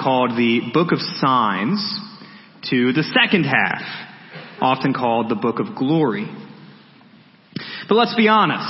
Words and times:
called 0.00 0.30
the 0.30 0.60
Book 0.72 0.92
of 0.92 0.98
Signs 0.98 2.00
to 2.70 2.92
the 2.92 3.02
second 3.02 3.44
half, 3.44 3.82
often 4.60 4.94
called 4.94 5.28
the 5.28 5.34
Book 5.34 5.58
of 5.58 5.76
Glory. 5.76 6.26
But 7.88 7.94
let's 7.94 8.14
be 8.14 8.28
honest. 8.28 8.68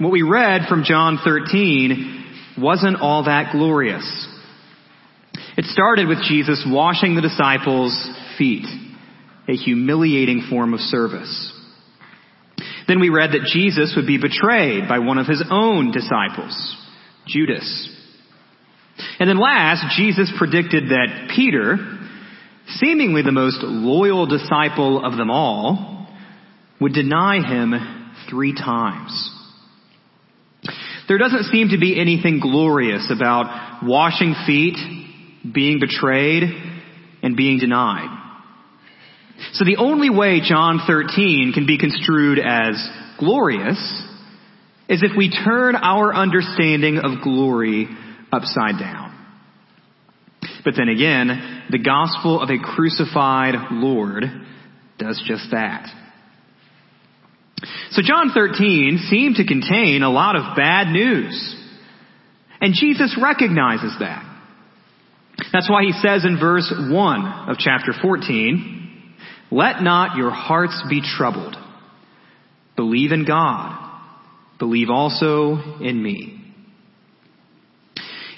What 0.00 0.12
we 0.12 0.22
read 0.22 0.62
from 0.68 0.84
John 0.84 1.18
13 1.22 2.56
wasn't 2.58 3.00
all 3.00 3.24
that 3.24 3.52
glorious. 3.52 4.28
It 5.56 5.66
started 5.66 6.08
with 6.08 6.22
Jesus 6.22 6.66
washing 6.68 7.14
the 7.14 7.22
disciples' 7.22 8.10
feet, 8.38 8.66
a 9.48 9.54
humiliating 9.54 10.46
form 10.48 10.74
of 10.74 10.80
service. 10.80 11.52
Then 12.88 13.00
we 13.00 13.08
read 13.08 13.32
that 13.32 13.48
Jesus 13.52 13.94
would 13.96 14.06
be 14.06 14.18
betrayed 14.18 14.88
by 14.88 14.98
one 14.98 15.18
of 15.18 15.26
his 15.26 15.44
own 15.50 15.92
disciples, 15.92 16.76
Judas. 17.26 17.96
And 19.20 19.28
then 19.28 19.38
last, 19.38 19.96
Jesus 19.98 20.32
predicted 20.38 20.84
that 20.88 21.30
Peter, 21.36 21.76
seemingly 22.66 23.20
the 23.20 23.32
most 23.32 23.58
loyal 23.62 24.26
disciple 24.26 25.04
of 25.04 25.18
them 25.18 25.30
all, 25.30 26.08
would 26.80 26.94
deny 26.94 27.40
him 27.46 27.74
three 28.30 28.54
times. 28.54 29.30
There 31.06 31.18
doesn't 31.18 31.44
seem 31.52 31.68
to 31.68 31.78
be 31.78 32.00
anything 32.00 32.40
glorious 32.40 33.12
about 33.14 33.84
washing 33.84 34.34
feet, 34.46 34.78
being 35.52 35.80
betrayed, 35.80 36.44
and 37.22 37.36
being 37.36 37.58
denied. 37.58 38.16
So 39.52 39.64
the 39.64 39.76
only 39.76 40.08
way 40.08 40.40
John 40.42 40.80
13 40.86 41.52
can 41.54 41.66
be 41.66 41.78
construed 41.78 42.38
as 42.38 42.88
glorious 43.18 43.78
is 44.88 45.02
if 45.02 45.12
we 45.14 45.30
turn 45.30 45.76
our 45.76 46.14
understanding 46.14 46.98
of 46.98 47.22
glory 47.22 47.88
upside 48.32 48.78
down. 48.78 49.09
But 50.64 50.74
then 50.76 50.88
again, 50.88 51.64
the 51.70 51.78
gospel 51.78 52.40
of 52.40 52.50
a 52.50 52.58
crucified 52.58 53.54
Lord 53.70 54.24
does 54.98 55.22
just 55.26 55.50
that. 55.50 55.88
So 57.90 58.02
John 58.02 58.30
13 58.34 59.06
seemed 59.08 59.36
to 59.36 59.46
contain 59.46 60.02
a 60.02 60.10
lot 60.10 60.36
of 60.36 60.56
bad 60.56 60.88
news. 60.88 61.56
And 62.60 62.74
Jesus 62.74 63.18
recognizes 63.20 63.94
that. 64.00 64.26
That's 65.52 65.70
why 65.70 65.82
he 65.82 65.92
says 65.92 66.24
in 66.24 66.38
verse 66.38 66.72
1 66.72 67.26
of 67.48 67.56
chapter 67.58 67.92
14, 68.00 69.14
let 69.50 69.82
not 69.82 70.16
your 70.16 70.30
hearts 70.30 70.82
be 70.88 71.02
troubled. 71.02 71.56
Believe 72.76 73.12
in 73.12 73.24
God. 73.24 73.76
Believe 74.58 74.90
also 74.90 75.78
in 75.80 76.00
me. 76.02 76.39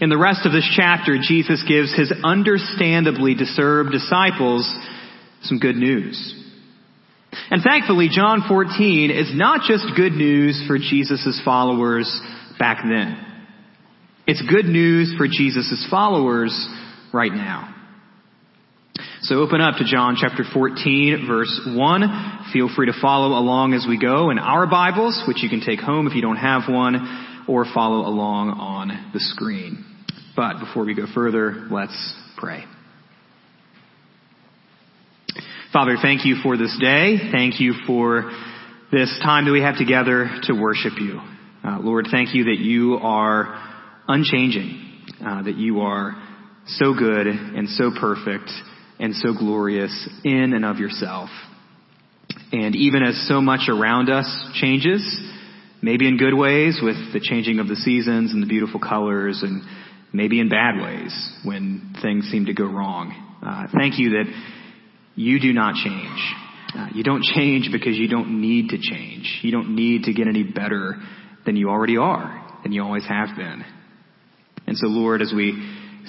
In 0.02 0.08
the 0.08 0.18
rest 0.18 0.44
of 0.46 0.50
this 0.50 0.68
chapter, 0.74 1.16
Jesus 1.22 1.62
gives 1.62 1.96
his 1.96 2.12
understandably 2.24 3.36
disturbed 3.36 3.92
disciples 3.92 4.68
some 5.42 5.60
good 5.60 5.76
news. 5.76 6.18
And 7.52 7.62
thankfully, 7.62 8.08
John 8.10 8.42
14 8.48 9.12
is 9.12 9.30
not 9.32 9.60
just 9.68 9.84
good 9.96 10.14
news 10.14 10.60
for 10.66 10.76
Jesus' 10.76 11.40
followers 11.44 12.20
back 12.58 12.78
then. 12.82 13.16
It's 14.26 14.42
good 14.42 14.64
news 14.64 15.14
for 15.16 15.28
Jesus' 15.28 15.86
followers 15.88 16.52
right 17.14 17.32
now. 17.32 17.72
So 19.20 19.36
open 19.36 19.60
up 19.60 19.76
to 19.76 19.84
John 19.84 20.16
chapter 20.20 20.42
14 20.52 21.26
verse 21.28 21.60
1. 21.64 22.50
Feel 22.52 22.68
free 22.74 22.86
to 22.86 23.00
follow 23.00 23.38
along 23.38 23.72
as 23.72 23.86
we 23.88 24.00
go 24.00 24.30
in 24.30 24.40
our 24.40 24.66
Bibles, 24.66 25.22
which 25.28 25.44
you 25.44 25.48
can 25.48 25.60
take 25.60 25.78
home 25.78 26.08
if 26.08 26.16
you 26.16 26.22
don't 26.22 26.38
have 26.38 26.62
one, 26.68 27.44
or 27.46 27.64
follow 27.72 28.04
along 28.08 28.50
on 28.50 28.88
the 29.14 29.20
screen. 29.20 29.86
But 30.34 30.60
before 30.60 30.84
we 30.84 30.94
go 30.94 31.06
further, 31.12 31.66
let's 31.70 32.14
pray. 32.38 32.64
Father, 35.72 35.96
thank 36.00 36.24
you 36.24 36.36
for 36.42 36.56
this 36.56 36.76
day. 36.80 37.16
Thank 37.30 37.60
you 37.60 37.74
for 37.86 38.30
this 38.90 39.18
time 39.22 39.46
that 39.46 39.52
we 39.52 39.62
have 39.62 39.76
together 39.76 40.30
to 40.44 40.54
worship 40.54 40.94
you. 40.98 41.20
Uh, 41.64 41.78
Lord, 41.80 42.08
thank 42.10 42.34
you 42.34 42.44
that 42.44 42.58
you 42.58 42.96
are 42.96 43.58
unchanging, 44.08 45.02
uh, 45.24 45.42
that 45.42 45.56
you 45.56 45.80
are 45.80 46.14
so 46.66 46.94
good 46.94 47.26
and 47.26 47.68
so 47.68 47.90
perfect 47.98 48.50
and 48.98 49.14
so 49.14 49.32
glorious 49.32 50.08
in 50.24 50.52
and 50.54 50.64
of 50.64 50.78
yourself. 50.78 51.30
And 52.52 52.76
even 52.76 53.02
as 53.02 53.26
so 53.28 53.40
much 53.40 53.68
around 53.68 54.10
us 54.10 54.26
changes, 54.54 55.02
maybe 55.80 56.06
in 56.06 56.18
good 56.18 56.34
ways 56.34 56.80
with 56.82 56.96
the 57.12 57.20
changing 57.20 57.58
of 57.58 57.68
the 57.68 57.76
seasons 57.76 58.32
and 58.32 58.42
the 58.42 58.46
beautiful 58.46 58.78
colors 58.78 59.42
and 59.42 59.62
maybe 60.12 60.40
in 60.40 60.48
bad 60.48 60.80
ways 60.80 61.32
when 61.44 61.94
things 62.02 62.28
seem 62.30 62.46
to 62.46 62.54
go 62.54 62.64
wrong. 62.64 63.12
Uh, 63.44 63.66
thank 63.76 63.98
you 63.98 64.10
that 64.10 64.24
you 65.14 65.40
do 65.40 65.52
not 65.52 65.74
change. 65.74 66.34
Uh, 66.74 66.88
you 66.94 67.02
don't 67.02 67.22
change 67.22 67.68
because 67.70 67.96
you 67.96 68.08
don't 68.08 68.40
need 68.40 68.70
to 68.70 68.78
change. 68.78 69.40
You 69.42 69.50
don't 69.52 69.74
need 69.74 70.04
to 70.04 70.12
get 70.12 70.26
any 70.26 70.42
better 70.42 70.96
than 71.44 71.56
you 71.56 71.68
already 71.68 71.96
are, 71.96 72.60
than 72.62 72.72
you 72.72 72.82
always 72.82 73.06
have 73.06 73.36
been. 73.36 73.64
And 74.66 74.76
so 74.76 74.86
Lord, 74.86 75.20
as 75.20 75.32
we 75.34 75.52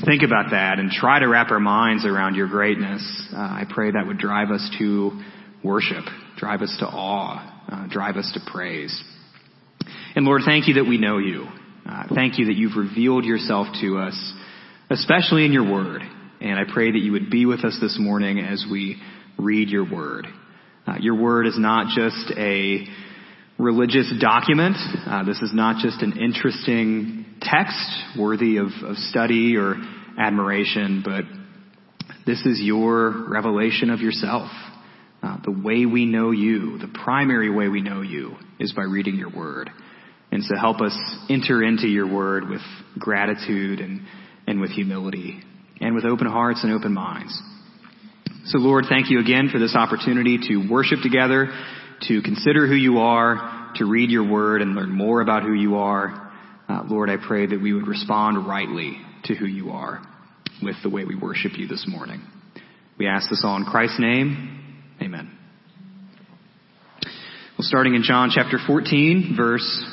think 0.05 0.23
about 0.23 0.51
that 0.51 0.79
and 0.79 0.89
try 0.89 1.19
to 1.19 1.27
wrap 1.27 1.51
our 1.51 1.59
minds 1.59 2.05
around 2.05 2.35
your 2.35 2.47
greatness, 2.47 3.27
uh, 3.33 3.37
I 3.37 3.65
pray 3.69 3.91
that 3.91 4.07
would 4.07 4.17
drive 4.17 4.51
us 4.51 4.69
to 4.79 5.21
worship, 5.63 6.03
drive 6.37 6.61
us 6.61 6.75
to 6.79 6.85
awe, 6.85 7.63
uh, 7.67 7.87
drive 7.87 8.15
us 8.15 8.31
to 8.33 8.51
praise. 8.51 9.03
And 10.15 10.25
Lord, 10.25 10.43
thank 10.45 10.67
you 10.67 10.75
that 10.75 10.85
we 10.85 10.97
know 10.97 11.17
you. 11.17 11.47
Uh, 11.85 12.03
thank 12.15 12.39
you 12.39 12.45
that 12.45 12.55
you've 12.55 12.77
revealed 12.77 13.25
yourself 13.25 13.67
to 13.81 13.97
us, 13.97 14.33
especially 14.89 15.45
in 15.45 15.51
your 15.51 15.69
word. 15.69 16.01
And 16.39 16.59
I 16.59 16.63
pray 16.71 16.91
that 16.91 16.97
you 16.97 17.11
would 17.13 17.29
be 17.29 17.45
with 17.45 17.65
us 17.65 17.77
this 17.81 17.97
morning 17.99 18.39
as 18.39 18.65
we 18.69 19.01
read 19.37 19.69
your 19.69 19.89
word. 19.89 20.27
Uh, 20.87 20.95
your 20.99 21.15
word 21.15 21.47
is 21.47 21.57
not 21.57 21.87
just 21.95 22.37
a 22.37 22.85
religious 23.57 24.13
document. 24.19 24.75
Uh, 25.05 25.23
this 25.23 25.41
is 25.41 25.51
not 25.53 25.81
just 25.81 26.01
an 26.01 26.17
interesting 26.17 27.25
text 27.41 28.17
worthy 28.17 28.57
of, 28.57 28.67
of 28.83 28.95
study 28.97 29.55
or 29.57 29.75
admiration, 30.17 31.01
but 31.03 31.23
this 32.25 32.45
is 32.45 32.61
your 32.61 33.29
revelation 33.29 33.89
of 33.89 33.99
yourself. 33.99 34.49
Uh, 35.21 35.37
the 35.43 35.51
way 35.51 35.85
we 35.85 36.05
know 36.05 36.31
you, 36.31 36.77
the 36.77 36.91
primary 37.03 37.49
way 37.49 37.67
we 37.67 37.81
know 37.81 38.01
you, 38.01 38.35
is 38.59 38.73
by 38.73 38.83
reading 38.83 39.15
your 39.15 39.29
word. 39.29 39.69
And 40.33 40.43
so 40.43 40.55
help 40.57 40.81
us 40.81 40.97
enter 41.29 41.61
into 41.61 41.87
your 41.87 42.11
word 42.11 42.49
with 42.49 42.61
gratitude 42.97 43.79
and, 43.79 44.01
and 44.47 44.59
with 44.59 44.71
humility 44.71 45.43
and 45.79 45.93
with 45.93 46.05
open 46.05 46.25
hearts 46.25 46.63
and 46.63 46.73
open 46.73 46.91
minds. 46.91 47.39
So 48.45 48.57
Lord, 48.57 48.85
thank 48.89 49.11
you 49.11 49.19
again 49.19 49.49
for 49.51 49.59
this 49.59 49.75
opportunity 49.75 50.39
to 50.47 50.67
worship 50.71 51.01
together, 51.03 51.53
to 52.07 52.23
consider 52.23 52.65
who 52.65 52.73
you 52.73 52.97
are, 52.97 53.73
to 53.75 53.85
read 53.85 54.09
your 54.09 54.27
word 54.27 54.63
and 54.63 54.73
learn 54.73 54.89
more 54.89 55.21
about 55.21 55.43
who 55.43 55.53
you 55.53 55.75
are. 55.75 56.31
Uh, 56.67 56.81
Lord, 56.87 57.11
I 57.11 57.17
pray 57.17 57.45
that 57.45 57.61
we 57.61 57.71
would 57.71 57.85
respond 57.85 58.47
rightly 58.47 58.97
to 59.25 59.35
who 59.35 59.45
you 59.45 59.69
are 59.69 60.01
with 60.63 60.77
the 60.81 60.89
way 60.89 61.05
we 61.05 61.15
worship 61.15 61.51
you 61.57 61.67
this 61.67 61.85
morning. 61.87 62.23
We 62.97 63.05
ask 63.05 63.29
this 63.29 63.43
all 63.45 63.57
in 63.57 63.65
Christ's 63.65 63.99
name. 63.99 64.81
Amen. 64.99 65.31
Well, 67.03 67.67
starting 67.67 67.93
in 67.93 68.01
John 68.01 68.31
chapter 68.33 68.57
14, 68.65 69.35
verse 69.37 69.92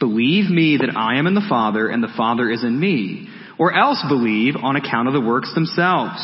Believe 0.00 0.50
me 0.50 0.78
that 0.78 0.96
I 0.96 1.18
am 1.18 1.26
in 1.26 1.34
the 1.34 1.46
Father 1.48 1.88
and 1.88 2.02
the 2.02 2.12
Father 2.16 2.50
is 2.50 2.64
in 2.64 2.80
me, 2.80 3.28
or 3.58 3.72
else 3.72 4.02
believe 4.08 4.56
on 4.56 4.74
account 4.74 5.06
of 5.06 5.14
the 5.14 5.20
works 5.20 5.54
themselves. 5.54 6.18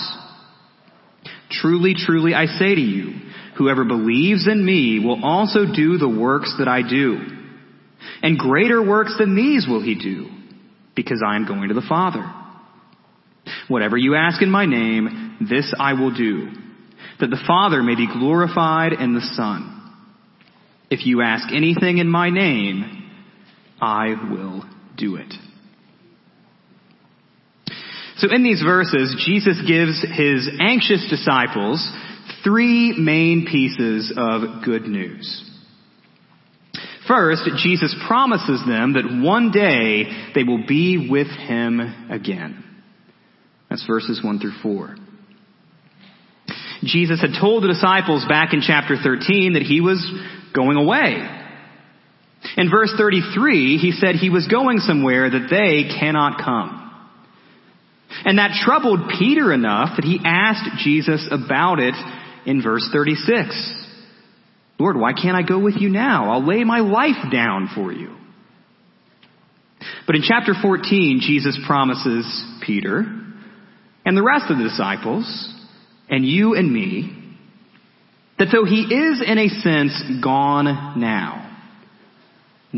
Truly, 1.51 1.95
truly, 1.95 2.35
I 2.35 2.47
say 2.47 2.75
to 2.75 2.81
you, 2.81 3.13
whoever 3.59 3.85
believes 3.85 4.49
in 4.49 4.65
me 4.65 4.99
will 4.99 5.23
also 5.23 5.67
do 5.67 5.99
the 5.99 6.09
works 6.09 6.55
that 6.59 6.69
I 6.69 6.81
do. 6.89 7.19
And 8.23 8.39
greater 8.39 8.83
works 8.83 9.15
than 9.19 9.37
these 9.37 9.67
will 9.69 9.83
he 9.83 9.95
do, 9.95 10.31
because 10.95 11.23
I 11.25 11.37
am 11.37 11.47
going 11.47 11.69
to 11.69 11.75
the 11.75 11.87
Father. 11.87 12.25
Whatever 13.69 13.99
you 13.99 14.15
ask 14.15 14.41
in 14.41 14.51
my 14.51 14.65
name, 14.65 15.37
this 15.49 15.73
I 15.79 15.93
will 15.93 16.15
do, 16.15 16.49
that 17.21 17.29
the 17.29 17.43
Father 17.47 17.83
may 17.83 17.95
be 17.95 18.07
glorified 18.11 18.95
in 18.95 19.15
the 19.15 19.21
Son. 19.21 19.73
If 20.91 21.05
you 21.05 21.21
ask 21.21 21.53
anything 21.53 21.99
in 21.99 22.09
my 22.09 22.31
name, 22.31 22.96
I 23.81 24.15
will 24.31 24.65
do 24.97 25.17
it. 25.17 25.33
So 28.19 28.29
in 28.33 28.43
these 28.43 28.63
verses, 28.63 29.23
Jesus 29.27 29.61
gives 29.67 30.01
his 30.01 30.49
anxious 30.59 31.07
disciples 31.11 31.87
three 32.43 32.95
main 32.99 33.47
pieces 33.51 34.13
of 34.17 34.65
good 34.65 34.85
news. 34.85 35.43
First, 37.07 37.49
Jesus 37.63 37.95
promises 38.09 38.63
them 38.67 38.95
that 38.95 39.23
one 39.23 39.53
day 39.53 40.31
they 40.35 40.43
will 40.43 40.67
be 40.67 41.09
with 41.11 41.29
him 41.29 41.81
again. 42.11 42.65
That's 43.69 43.87
verses 43.87 44.21
1 44.25 44.41
through 44.41 44.55
4. 44.63 44.97
Jesus 46.85 47.21
had 47.21 47.39
told 47.39 47.63
the 47.63 47.69
disciples 47.69 48.25
back 48.29 48.53
in 48.53 48.61
chapter 48.61 48.97
13 49.03 49.55
that 49.55 49.63
he 49.63 49.81
was 49.81 50.05
going 50.55 50.77
away. 50.77 51.45
In 52.57 52.71
verse 52.71 52.93
33, 52.97 53.79
he 53.79 53.93
said 53.93 54.15
he 54.15 54.31
was 54.31 54.47
going 54.47 54.79
somewhere 54.79 55.29
that 55.29 55.49
they 55.51 55.99
cannot 55.99 56.43
come. 56.45 56.83
And 58.25 58.39
that 58.39 58.63
troubled 58.65 59.11
Peter 59.19 59.53
enough 59.53 59.97
that 59.97 60.05
he 60.05 60.21
asked 60.25 60.83
Jesus 60.85 61.27
about 61.31 61.79
it 61.81 61.95
in 62.47 62.63
verse 62.63 62.89
36. 62.93 63.85
Lord, 64.79 64.97
why 64.97 65.13
can't 65.13 65.37
I 65.37 65.43
go 65.43 65.59
with 65.59 65.77
you 65.77 65.89
now? 65.89 66.31
I'll 66.31 66.47
lay 66.47 66.65
my 66.65 66.81
life 66.81 67.33
down 67.33 67.69
for 67.75 67.93
you. 67.93 68.15
But 70.07 70.17
in 70.17 70.23
chapter 70.23 70.53
14, 70.61 71.21
Jesus 71.23 71.59
promises 71.67 72.27
Peter 72.65 73.05
and 74.05 74.17
the 74.17 74.23
rest 74.23 74.51
of 74.51 74.59
the 74.59 74.65
disciples 74.65 75.55
and 76.09 76.25
you 76.25 76.55
and 76.55 76.73
me 76.73 77.37
that 78.39 78.49
though 78.53 78.65
he 78.65 78.83
is 78.83 79.23
in 79.27 79.39
a 79.39 79.49
sense 79.49 80.23
gone 80.23 81.01
now, 81.01 81.46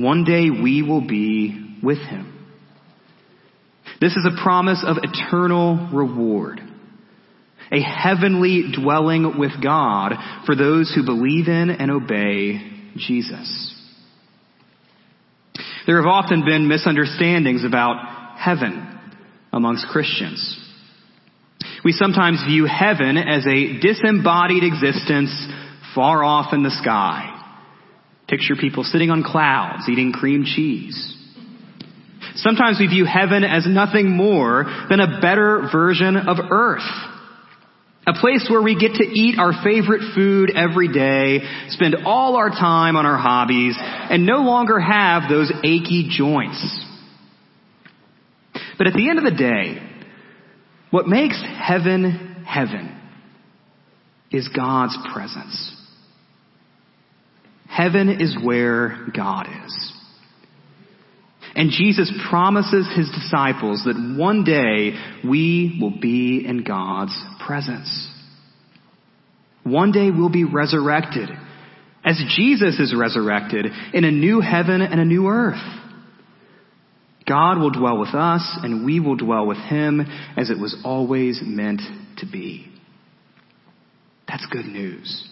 one 0.02 0.24
day 0.24 0.50
we 0.50 0.82
will 0.82 1.06
be 1.06 1.78
with 1.82 1.98
him. 1.98 2.34
This 4.00 4.12
is 4.16 4.26
a 4.26 4.42
promise 4.42 4.84
of 4.86 4.96
eternal 5.02 5.88
reward. 5.92 6.60
A 7.72 7.80
heavenly 7.82 8.72
dwelling 8.72 9.38
with 9.38 9.62
God 9.62 10.14
for 10.46 10.54
those 10.54 10.92
who 10.94 11.04
believe 11.04 11.48
in 11.48 11.70
and 11.70 11.90
obey 11.90 12.60
Jesus. 12.96 13.74
There 15.86 15.96
have 15.96 16.06
often 16.06 16.44
been 16.44 16.68
misunderstandings 16.68 17.64
about 17.64 18.38
heaven 18.38 18.98
amongst 19.52 19.86
Christians. 19.88 20.64
We 21.84 21.92
sometimes 21.92 22.42
view 22.46 22.66
heaven 22.66 23.16
as 23.16 23.46
a 23.46 23.80
disembodied 23.80 24.64
existence 24.64 25.30
far 25.94 26.22
off 26.22 26.52
in 26.52 26.62
the 26.62 26.70
sky 26.70 27.37
Picture 28.28 28.54
people 28.60 28.84
sitting 28.84 29.10
on 29.10 29.22
clouds 29.22 29.88
eating 29.88 30.12
cream 30.12 30.44
cheese. 30.44 31.16
Sometimes 32.34 32.78
we 32.78 32.86
view 32.86 33.04
heaven 33.04 33.42
as 33.42 33.66
nothing 33.66 34.10
more 34.10 34.64
than 34.88 35.00
a 35.00 35.20
better 35.20 35.68
version 35.72 36.16
of 36.16 36.36
earth. 36.50 36.86
A 38.06 38.12
place 38.12 38.46
where 38.50 38.62
we 38.62 38.78
get 38.78 38.94
to 38.94 39.04
eat 39.04 39.38
our 39.38 39.52
favorite 39.64 40.14
food 40.14 40.52
every 40.54 40.88
day, 40.88 41.40
spend 41.68 41.96
all 42.06 42.36
our 42.36 42.48
time 42.48 42.96
on 42.96 43.04
our 43.04 43.18
hobbies, 43.18 43.76
and 43.78 44.24
no 44.24 44.38
longer 44.38 44.78
have 44.78 45.28
those 45.28 45.52
achy 45.64 46.08
joints. 46.10 46.86
But 48.78 48.86
at 48.86 48.94
the 48.94 49.10
end 49.10 49.18
of 49.18 49.24
the 49.24 49.36
day, 49.36 49.82
what 50.90 51.06
makes 51.06 51.42
heaven 51.42 52.44
heaven 52.46 52.98
is 54.30 54.48
God's 54.48 54.96
presence. 55.12 55.77
Heaven 57.68 58.20
is 58.20 58.36
where 58.42 59.06
God 59.14 59.46
is. 59.66 59.92
And 61.54 61.70
Jesus 61.70 62.12
promises 62.30 62.88
his 62.94 63.10
disciples 63.10 63.82
that 63.84 64.16
one 64.16 64.44
day 64.44 64.94
we 65.28 65.78
will 65.80 65.98
be 66.00 66.44
in 66.46 66.62
God's 66.62 67.18
presence. 67.44 68.08
One 69.64 69.92
day 69.92 70.10
we'll 70.10 70.30
be 70.30 70.44
resurrected 70.44 71.28
as 72.04 72.22
Jesus 72.36 72.78
is 72.78 72.94
resurrected 72.96 73.66
in 73.92 74.04
a 74.04 74.10
new 74.10 74.40
heaven 74.40 74.80
and 74.80 75.00
a 75.00 75.04
new 75.04 75.26
earth. 75.26 75.60
God 77.28 77.58
will 77.58 77.70
dwell 77.70 77.98
with 77.98 78.14
us 78.14 78.58
and 78.62 78.86
we 78.86 79.00
will 79.00 79.16
dwell 79.16 79.46
with 79.46 79.58
him 79.58 80.00
as 80.36 80.48
it 80.48 80.58
was 80.58 80.80
always 80.84 81.40
meant 81.44 81.82
to 82.18 82.26
be. 82.26 82.66
That's 84.26 84.46
good 84.46 84.66
news. 84.66 85.28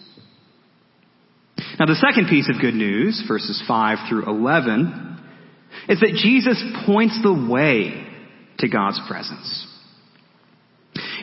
Now 1.79 1.85
the 1.85 1.95
second 1.95 2.27
piece 2.27 2.49
of 2.53 2.61
good 2.61 2.73
news, 2.73 3.23
verses 3.27 3.61
5 3.67 4.09
through 4.09 4.25
11, 4.25 5.19
is 5.89 5.99
that 5.99 6.19
Jesus 6.21 6.63
points 6.85 7.19
the 7.21 7.33
way 7.33 8.05
to 8.59 8.67
God's 8.67 8.99
presence. 9.07 9.67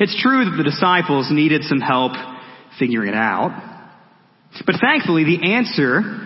It's 0.01 0.21
true 0.21 0.45
that 0.45 0.56
the 0.56 0.65
disciples 0.65 1.29
needed 1.31 1.65
some 1.65 1.81
help 1.81 2.13
figuring 2.79 3.08
it 3.08 3.15
out. 3.15 3.73
But 4.67 4.77
thankfully 4.81 5.25
the 5.25 5.53
answer 5.55 6.20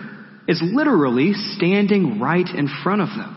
is 0.47 0.61
literally 0.63 1.33
standing 1.33 2.19
right 2.19 2.47
in 2.47 2.67
front 2.83 3.01
of 3.01 3.09
them. 3.09 3.35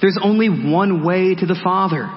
There's 0.00 0.18
only 0.22 0.48
one 0.48 1.04
way 1.04 1.34
to 1.34 1.46
the 1.46 1.58
Father. 1.62 2.10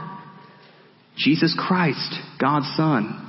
Jesus 1.17 1.55
Christ, 1.57 2.15
God's 2.39 2.67
Son. 2.75 3.24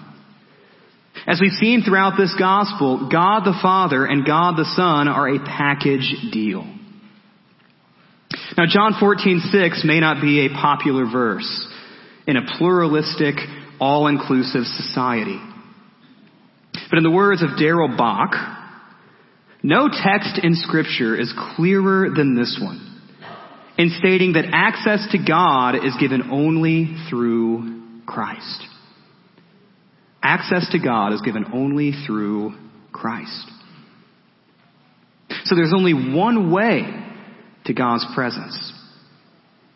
As 1.26 1.40
we've 1.40 1.50
seen 1.52 1.82
throughout 1.82 2.16
this 2.16 2.32
gospel, 2.38 3.08
God 3.10 3.40
the 3.40 3.58
Father 3.60 4.04
and 4.06 4.24
God 4.24 4.56
the 4.56 4.64
Son 4.76 5.08
are 5.08 5.28
a 5.28 5.40
package 5.40 6.14
deal. 6.30 6.64
Now 8.56 8.66
John 8.68 8.94
14:6 8.94 9.84
may 9.84 9.98
not 9.98 10.20
be 10.20 10.46
a 10.46 10.50
popular 10.50 11.04
verse 11.04 11.66
in 12.28 12.36
a 12.36 12.46
pluralistic, 12.56 13.34
all-inclusive 13.80 14.64
society. 14.66 15.40
But 16.90 16.98
in 16.98 17.02
the 17.02 17.10
words 17.10 17.42
of 17.42 17.58
Darrell 17.58 17.96
Bock, 17.96 18.34
no 19.62 19.88
text 19.88 20.38
in 20.42 20.54
scripture 20.54 21.16
is 21.16 21.32
clearer 21.56 22.08
than 22.10 22.36
this 22.36 22.56
one 22.62 22.80
in 23.76 23.90
stating 23.98 24.34
that 24.34 24.46
access 24.52 25.06
to 25.10 25.18
God 25.18 25.74
is 25.74 25.94
given 25.98 26.30
only 26.30 26.96
through 27.10 28.04
Christ. 28.06 28.64
Access 30.26 30.68
to 30.72 30.80
God 30.80 31.12
is 31.12 31.20
given 31.20 31.44
only 31.54 31.92
through 32.04 32.52
Christ. 32.90 33.48
So 35.44 35.54
there's 35.54 35.72
only 35.72 35.94
one 35.94 36.50
way 36.50 36.82
to 37.66 37.72
God's 37.72 38.04
presence. 38.12 38.72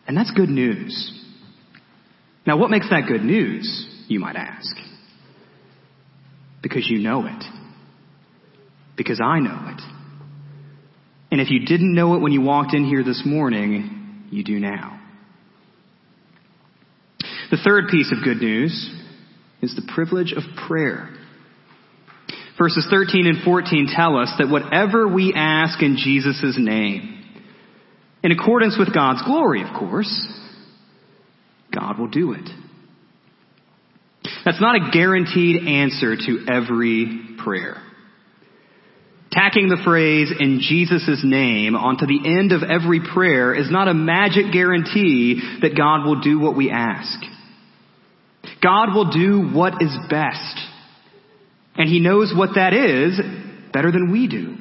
And 0.05 0.17
that's 0.17 0.29
good 0.31 0.49
news. 0.49 1.23
Now 2.45 2.57
what 2.57 2.69
makes 2.69 2.89
that 2.89 3.03
good 3.07 3.23
news, 3.23 3.87
you 4.09 4.19
might 4.19 4.35
ask? 4.35 4.75
Because 6.61 6.85
you 6.89 6.99
know 6.99 7.25
it. 7.25 7.45
Because 8.97 9.21
I 9.23 9.39
know 9.39 9.69
it. 9.73 9.81
And 11.31 11.39
if 11.39 11.49
you 11.49 11.65
didn't 11.65 11.95
know 11.95 12.15
it 12.15 12.19
when 12.19 12.33
you 12.33 12.41
walked 12.41 12.73
in 12.73 12.83
here 12.83 13.05
this 13.05 13.23
morning, 13.25 14.25
you 14.31 14.43
do 14.43 14.59
now. 14.59 14.99
The 17.51 17.57
third 17.63 17.85
piece 17.89 18.11
of 18.11 18.21
good 18.21 18.41
news 18.41 18.97
is 19.61 19.75
the 19.75 19.91
privilege 19.93 20.33
of 20.33 20.43
prayer. 20.67 21.09
Verses 22.57 22.85
13 22.89 23.27
and 23.27 23.43
14 23.43 23.87
tell 23.95 24.17
us 24.17 24.31
that 24.37 24.49
whatever 24.49 25.07
we 25.07 25.33
ask 25.35 25.81
in 25.81 25.97
Jesus' 25.97 26.55
name, 26.59 27.23
in 28.23 28.31
accordance 28.31 28.77
with 28.77 28.93
God's 28.93 29.23
glory, 29.23 29.63
of 29.63 29.69
course, 29.77 30.27
God 31.73 31.97
will 31.97 32.07
do 32.09 32.33
it. 32.33 32.47
That's 34.45 34.61
not 34.61 34.75
a 34.75 34.91
guaranteed 34.91 35.67
answer 35.67 36.15
to 36.15 36.45
every 36.47 37.35
prayer. 37.43 37.81
Tacking 39.31 39.69
the 39.69 39.81
phrase 39.85 40.31
in 40.37 40.59
Jesus' 40.61 41.21
name 41.23 41.75
onto 41.75 42.05
the 42.05 42.19
end 42.25 42.51
of 42.51 42.63
every 42.63 42.99
prayer 43.13 43.55
is 43.55 43.71
not 43.71 43.87
a 43.87 43.93
magic 43.93 44.51
guarantee 44.51 45.41
that 45.61 45.77
God 45.77 46.05
will 46.05 46.19
do 46.19 46.39
what 46.39 46.55
we 46.55 46.69
ask. 46.69 47.17
God 48.61 48.93
will 48.93 49.11
do 49.11 49.49
what 49.53 49.81
is 49.81 49.95
best. 50.09 50.59
And 51.75 51.89
He 51.89 51.99
knows 51.99 52.33
what 52.35 52.51
that 52.55 52.73
is 52.73 53.19
better 53.73 53.91
than 53.91 54.11
we 54.11 54.27
do. 54.27 54.55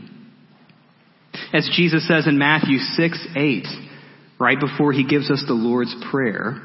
As 1.52 1.70
Jesus 1.76 2.06
says 2.06 2.26
in 2.26 2.38
Matthew 2.38 2.78
6, 2.78 3.26
8, 3.36 3.66
right 4.38 4.58
before 4.58 4.92
He 4.92 5.04
gives 5.04 5.30
us 5.30 5.44
the 5.46 5.54
Lord's 5.54 5.94
Prayer, 6.10 6.60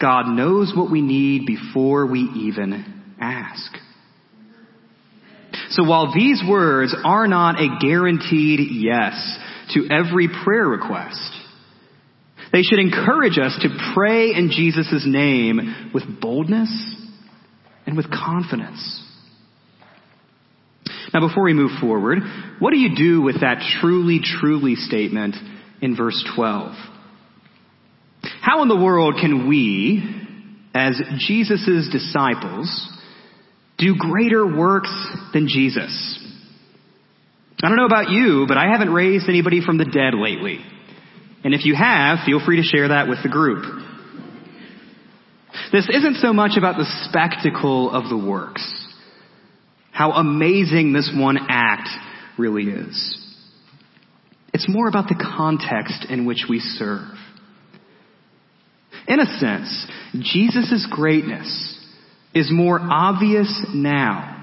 God 0.00 0.28
knows 0.28 0.72
what 0.74 0.90
we 0.90 1.02
need 1.02 1.46
before 1.46 2.06
we 2.06 2.20
even 2.20 3.14
ask. 3.20 3.72
So 5.70 5.84
while 5.84 6.14
these 6.14 6.42
words 6.48 6.94
are 7.04 7.26
not 7.26 7.60
a 7.60 7.78
guaranteed 7.80 8.60
yes 8.70 9.38
to 9.74 9.88
every 9.90 10.28
prayer 10.44 10.66
request, 10.66 11.30
they 12.52 12.62
should 12.62 12.78
encourage 12.78 13.38
us 13.38 13.58
to 13.62 13.92
pray 13.94 14.30
in 14.34 14.50
Jesus' 14.50 15.04
name 15.06 15.90
with 15.92 16.04
boldness 16.20 16.70
and 17.86 17.96
with 17.96 18.10
confidence. 18.10 19.04
Now 21.12 21.26
before 21.26 21.44
we 21.44 21.54
move 21.54 21.72
forward, 21.80 22.18
what 22.58 22.70
do 22.70 22.78
you 22.78 22.94
do 22.96 23.22
with 23.22 23.40
that 23.40 23.62
truly, 23.80 24.20
truly 24.22 24.74
statement 24.74 25.36
in 25.80 25.96
verse 25.96 26.22
12? 26.36 26.74
How 28.40 28.62
in 28.62 28.68
the 28.68 28.76
world 28.76 29.16
can 29.20 29.48
we, 29.48 30.02
as 30.74 31.00
Jesus' 31.18 31.88
disciples, 31.90 32.92
do 33.78 33.94
greater 33.96 34.46
works 34.46 34.92
than 35.32 35.48
Jesus? 35.48 36.18
I 37.62 37.68
don't 37.68 37.76
know 37.76 37.86
about 37.86 38.10
you, 38.10 38.46
but 38.46 38.56
I 38.56 38.70
haven't 38.70 38.92
raised 38.92 39.28
anybody 39.28 39.60
from 39.64 39.78
the 39.78 39.84
dead 39.84 40.14
lately. 40.14 40.60
And 41.44 41.54
if 41.54 41.64
you 41.64 41.74
have, 41.74 42.18
feel 42.26 42.44
free 42.44 42.56
to 42.56 42.62
share 42.62 42.88
that 42.88 43.08
with 43.08 43.22
the 43.22 43.28
group. 43.28 43.64
This 45.72 45.88
isn't 45.92 46.16
so 46.16 46.32
much 46.32 46.52
about 46.56 46.76
the 46.76 46.86
spectacle 47.08 47.90
of 47.90 48.08
the 48.08 48.16
works, 48.16 48.86
how 49.92 50.12
amazing 50.12 50.92
this 50.92 51.10
one 51.14 51.38
act 51.48 51.88
really 52.38 52.64
is. 52.64 53.24
It's 54.54 54.68
more 54.68 54.88
about 54.88 55.08
the 55.08 55.14
context 55.36 56.06
in 56.08 56.24
which 56.24 56.46
we 56.48 56.58
serve. 56.60 57.10
In 59.06 59.20
a 59.20 59.38
sense, 59.38 59.86
Jesus' 60.20 60.86
greatness 60.90 61.74
is 62.34 62.50
more 62.50 62.78
obvious 62.80 63.66
now 63.74 64.34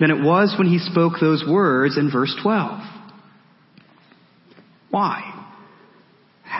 than 0.00 0.10
it 0.10 0.22
was 0.22 0.54
when 0.58 0.68
he 0.68 0.78
spoke 0.78 1.14
those 1.20 1.44
words 1.48 1.96
in 1.96 2.10
verse 2.10 2.34
12. 2.42 2.80
Why? 4.90 5.41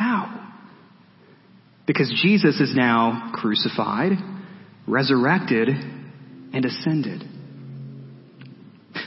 How? 0.03 0.51
Because 1.87 2.13
Jesus 2.23 2.61
is 2.61 2.75
now 2.75 3.31
crucified, 3.35 4.13
resurrected, 4.89 5.69
and 5.69 6.65
ascended. 6.65 7.23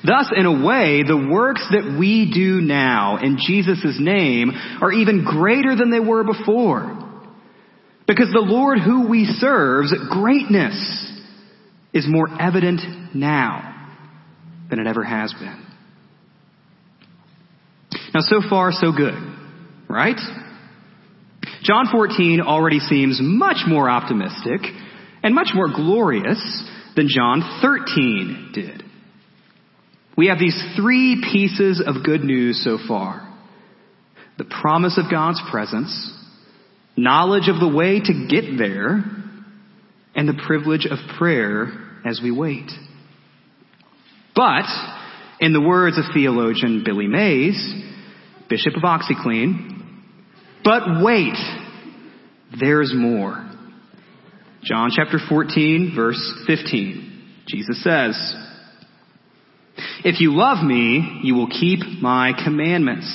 Thus, 0.05 0.31
in 0.35 0.45
a 0.45 0.65
way, 0.65 1.03
the 1.03 1.27
works 1.29 1.67
that 1.71 1.97
we 1.99 2.31
do 2.33 2.61
now 2.61 3.17
in 3.17 3.37
Jesus' 3.45 3.97
name 3.99 4.51
are 4.81 4.91
even 4.91 5.25
greater 5.25 5.75
than 5.75 5.91
they 5.91 5.99
were 5.99 6.23
before. 6.23 7.01
Because 8.07 8.31
the 8.31 8.39
Lord 8.39 8.79
who 8.79 9.09
we 9.09 9.25
serve's 9.25 9.93
greatness 10.09 11.11
is 11.91 12.05
more 12.07 12.29
evident 12.39 12.81
now 13.13 13.97
than 14.69 14.79
it 14.79 14.87
ever 14.87 15.03
has 15.03 15.33
been. 15.33 15.65
Now, 18.13 18.21
so 18.21 18.39
far, 18.49 18.71
so 18.71 18.93
good, 18.93 19.21
right? 19.89 20.19
John 21.65 21.87
14 21.91 22.41
already 22.41 22.79
seems 22.79 23.19
much 23.19 23.63
more 23.67 23.89
optimistic 23.89 24.61
and 25.23 25.33
much 25.33 25.49
more 25.55 25.67
glorious 25.67 26.39
than 26.95 27.07
John 27.09 27.59
13 27.61 28.51
did. 28.53 28.83
We 30.15 30.27
have 30.27 30.37
these 30.37 30.61
three 30.75 31.25
pieces 31.31 31.83
of 31.85 32.05
good 32.05 32.21
news 32.23 32.63
so 32.63 32.77
far. 32.87 33.27
The 34.37 34.45
promise 34.45 34.99
of 35.03 35.09
God's 35.09 35.41
presence, 35.49 36.13
knowledge 36.95 37.49
of 37.49 37.59
the 37.59 37.75
way 37.75 37.99
to 37.99 38.27
get 38.29 38.57
there, 38.59 39.03
and 40.13 40.29
the 40.29 40.41
privilege 40.45 40.85
of 40.85 40.99
prayer 41.17 41.67
as 42.05 42.21
we 42.23 42.31
wait. 42.31 42.69
But, 44.35 44.65
in 45.39 45.51
the 45.51 45.61
words 45.61 45.97
of 45.97 46.05
theologian 46.13 46.83
Billy 46.85 47.07
Mays, 47.07 47.73
Bishop 48.49 48.75
of 48.75 48.83
OxiClean, 48.83 49.74
but 50.65 51.03
wait, 51.03 51.35
there's 52.59 52.91
more. 52.95 53.47
John 54.63 54.89
chapter 54.95 55.19
14, 55.29 55.93
verse 55.95 56.43
15. 56.47 57.43
Jesus 57.47 57.83
says, 57.83 58.35
If 60.03 60.19
you 60.19 60.35
love 60.35 60.65
me, 60.65 61.21
you 61.23 61.35
will 61.35 61.49
keep 61.49 62.01
my 62.01 62.31
commandments. 62.43 63.05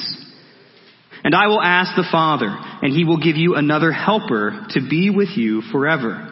And 1.25 1.35
I 1.35 1.49
will 1.49 1.61
ask 1.61 1.97
the 1.97 2.09
Father, 2.11 2.47
and 2.83 2.93
he 2.95 3.05
will 3.05 3.19
give 3.19 3.37
you 3.37 3.57
another 3.57 3.91
helper 3.91 4.67
to 4.71 4.81
be 4.89 5.11
with 5.11 5.31
you 5.35 5.63
forever. 5.73 6.29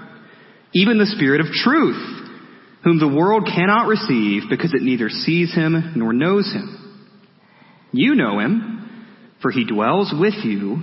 Even 0.73 0.99
the 0.99 1.07
Spirit 1.07 1.41
of 1.41 1.49
truth, 1.49 2.01
whom 2.85 3.01
the 3.01 3.09
world 3.09 3.45
cannot 3.53 3.89
receive 3.89 4.45
because 4.49 4.73
it 4.73 4.83
neither 4.83 5.09
sees 5.09 5.53
him 5.53 5.95
nor 5.97 6.13
knows 6.13 6.51
him. 6.53 7.11
You 7.91 8.15
know 8.15 8.39
him, 8.39 9.35
for 9.43 9.51
he 9.51 9.65
dwells 9.65 10.15
with 10.17 10.35
you 10.45 10.83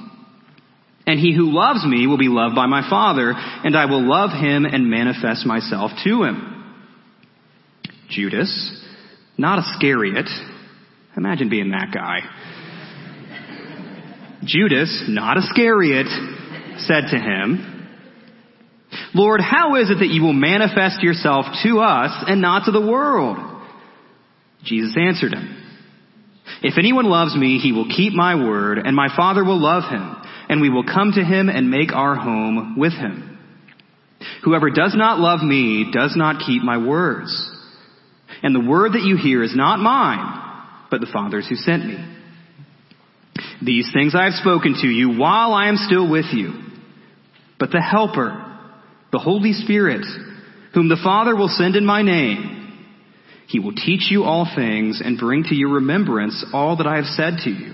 And 1.07 1.19
he 1.19 1.35
who 1.35 1.51
loves 1.51 1.85
me 1.85 2.07
will 2.07 2.17
be 2.17 2.29
loved 2.29 2.55
by 2.55 2.67
my 2.67 2.87
Father, 2.89 3.33
and 3.35 3.75
I 3.75 3.85
will 3.85 4.07
love 4.07 4.29
him 4.31 4.65
and 4.65 4.89
manifest 4.89 5.45
myself 5.45 5.91
to 6.03 6.23
him. 6.23 6.47
Judas, 8.09 8.85
not 9.37 9.59
Iscariot, 9.59 10.29
imagine 11.17 11.49
being 11.49 11.71
that 11.71 11.91
guy. 11.93 12.19
Judas, 14.43 15.05
not 15.07 15.37
Iscariot, 15.37 16.07
said 16.77 17.05
to 17.11 17.17
him, 17.17 17.67
Lord, 19.13 19.41
how 19.41 19.75
is 19.75 19.89
it 19.89 19.99
that 19.99 20.07
you 20.07 20.21
will 20.21 20.33
manifest 20.33 21.01
yourself 21.01 21.45
to 21.63 21.79
us 21.79 22.11
and 22.27 22.41
not 22.41 22.65
to 22.65 22.71
the 22.71 22.85
world? 22.85 23.37
Jesus 24.63 24.95
answered 24.97 25.33
him, 25.33 25.57
If 26.61 26.77
anyone 26.77 27.05
loves 27.05 27.35
me, 27.35 27.59
he 27.59 27.71
will 27.71 27.87
keep 27.87 28.13
my 28.13 28.35
word, 28.35 28.77
and 28.77 28.95
my 28.95 29.07
Father 29.15 29.43
will 29.43 29.59
love 29.59 29.89
him, 29.89 30.15
and 30.51 30.59
we 30.59 30.69
will 30.69 30.83
come 30.83 31.13
to 31.13 31.23
him 31.23 31.47
and 31.47 31.71
make 31.71 31.93
our 31.93 32.13
home 32.13 32.75
with 32.77 32.91
him. 32.91 33.39
Whoever 34.43 34.69
does 34.69 34.93
not 34.93 35.17
love 35.17 35.41
me 35.41 35.89
does 35.93 36.13
not 36.17 36.43
keep 36.45 36.61
my 36.61 36.77
words. 36.77 37.31
And 38.43 38.53
the 38.53 38.69
word 38.69 38.91
that 38.91 39.03
you 39.03 39.15
hear 39.15 39.43
is 39.43 39.55
not 39.55 39.79
mine, 39.79 40.87
but 40.91 40.99
the 40.99 41.09
Father's 41.11 41.47
who 41.47 41.55
sent 41.55 41.85
me. 41.85 42.17
These 43.63 43.91
things 43.93 44.13
I 44.13 44.25
have 44.25 44.33
spoken 44.33 44.75
to 44.81 44.87
you 44.87 45.17
while 45.17 45.53
I 45.53 45.69
am 45.69 45.77
still 45.77 46.11
with 46.11 46.25
you. 46.33 46.51
But 47.57 47.71
the 47.71 47.81
Helper, 47.81 48.59
the 49.13 49.19
Holy 49.19 49.53
Spirit, 49.53 50.05
whom 50.73 50.89
the 50.89 50.99
Father 51.01 51.33
will 51.33 51.47
send 51.47 51.77
in 51.77 51.85
my 51.85 52.01
name. 52.01 52.87
He 53.47 53.59
will 53.59 53.73
teach 53.73 54.11
you 54.11 54.25
all 54.25 54.51
things 54.53 55.01
and 55.01 55.17
bring 55.17 55.43
to 55.43 55.55
your 55.55 55.75
remembrance 55.75 56.45
all 56.51 56.75
that 56.75 56.87
I 56.87 56.97
have 56.97 57.05
said 57.05 57.35
to 57.45 57.49
you. 57.49 57.73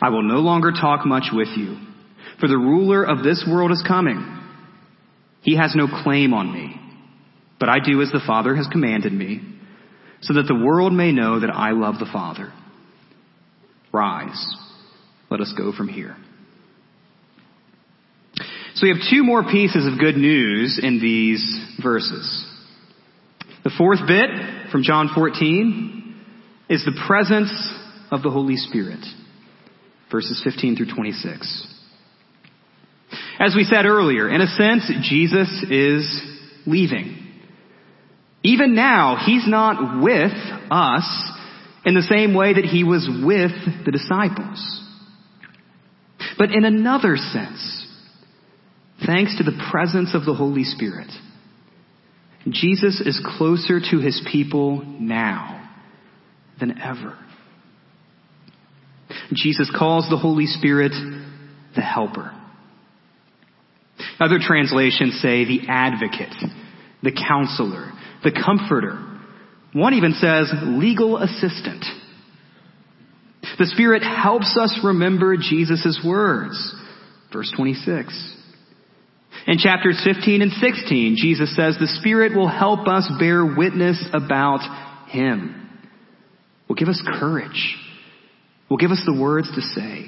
I 0.00 0.10
will 0.10 0.22
no 0.22 0.40
longer 0.40 0.72
talk 0.72 1.06
much 1.06 1.30
with 1.32 1.48
you, 1.56 1.76
for 2.40 2.48
the 2.48 2.56
ruler 2.56 3.04
of 3.04 3.22
this 3.22 3.46
world 3.48 3.72
is 3.72 3.84
coming. 3.86 4.32
He 5.42 5.56
has 5.56 5.74
no 5.74 5.86
claim 6.02 6.34
on 6.34 6.52
me, 6.52 6.80
but 7.60 7.68
I 7.68 7.78
do 7.78 8.02
as 8.02 8.10
the 8.10 8.22
Father 8.26 8.54
has 8.56 8.66
commanded 8.70 9.12
me, 9.12 9.40
so 10.20 10.34
that 10.34 10.46
the 10.48 10.54
world 10.54 10.92
may 10.92 11.12
know 11.12 11.40
that 11.40 11.50
I 11.50 11.70
love 11.70 11.98
the 11.98 12.10
Father. 12.12 12.52
Rise, 13.92 14.54
let 15.30 15.40
us 15.40 15.54
go 15.56 15.72
from 15.72 15.88
here. 15.88 16.16
So 18.74 18.82
we 18.82 18.90
have 18.90 19.08
two 19.10 19.24
more 19.24 19.42
pieces 19.42 19.90
of 19.90 19.98
good 19.98 20.16
news 20.16 20.78
in 20.82 21.00
these 21.00 21.42
verses. 21.82 22.46
The 23.64 23.72
fourth 23.78 24.00
bit 24.06 24.28
from 24.70 24.82
John 24.82 25.08
14 25.14 26.14
is 26.68 26.84
the 26.84 27.02
presence 27.06 27.50
of 28.10 28.22
the 28.22 28.30
Holy 28.30 28.56
Spirit. 28.56 29.02
Verses 30.10 30.40
15 30.44 30.76
through 30.76 30.94
26. 30.94 31.74
As 33.38 33.54
we 33.54 33.64
said 33.64 33.86
earlier, 33.86 34.28
in 34.28 34.40
a 34.40 34.46
sense, 34.46 34.90
Jesus 35.02 35.64
is 35.70 36.22
leaving. 36.66 37.22
Even 38.42 38.74
now, 38.74 39.16
He's 39.24 39.46
not 39.46 40.02
with 40.02 40.32
us 40.70 41.32
in 41.84 41.94
the 41.94 42.02
same 42.02 42.34
way 42.34 42.54
that 42.54 42.64
He 42.64 42.84
was 42.84 43.08
with 43.24 43.52
the 43.84 43.92
disciples. 43.92 44.82
But 46.38 46.50
in 46.50 46.64
another 46.64 47.16
sense, 47.16 47.86
thanks 49.04 49.36
to 49.38 49.44
the 49.44 49.58
presence 49.70 50.14
of 50.14 50.24
the 50.24 50.34
Holy 50.34 50.64
Spirit, 50.64 51.10
Jesus 52.48 53.00
is 53.00 53.20
closer 53.36 53.80
to 53.80 53.98
his 53.98 54.22
people 54.30 54.82
now 54.84 55.68
than 56.60 56.78
ever. 56.80 57.18
Jesus 59.34 59.70
calls 59.76 60.08
the 60.08 60.16
Holy 60.16 60.46
Spirit 60.46 60.92
the 61.74 61.82
helper. 61.82 62.32
Other 64.20 64.38
translations 64.40 65.20
say 65.20 65.44
the 65.44 65.68
advocate, 65.68 66.34
the 67.02 67.12
counselor, 67.12 67.92
the 68.22 68.32
comforter. 68.32 69.02
One 69.72 69.94
even 69.94 70.12
says 70.12 70.52
legal 70.62 71.18
assistant. 71.18 71.84
The 73.58 73.66
Spirit 73.66 74.02
helps 74.02 74.56
us 74.56 74.78
remember 74.84 75.36
Jesus' 75.36 76.00
words. 76.04 76.74
Verse 77.32 77.52
26. 77.56 78.34
In 79.46 79.58
chapters 79.58 80.00
15 80.04 80.42
and 80.42 80.52
16, 80.52 81.16
Jesus 81.18 81.54
says 81.54 81.76
the 81.78 81.86
Spirit 82.00 82.34
will 82.34 82.48
help 82.48 82.88
us 82.88 83.10
bear 83.18 83.44
witness 83.44 84.02
about 84.12 85.08
Him. 85.08 85.68
Will 86.68 86.76
give 86.76 86.88
us 86.88 87.02
courage. 87.18 87.76
Will 88.68 88.76
give 88.76 88.90
us 88.90 89.02
the 89.06 89.18
words 89.18 89.48
to 89.54 89.60
say. 89.60 90.06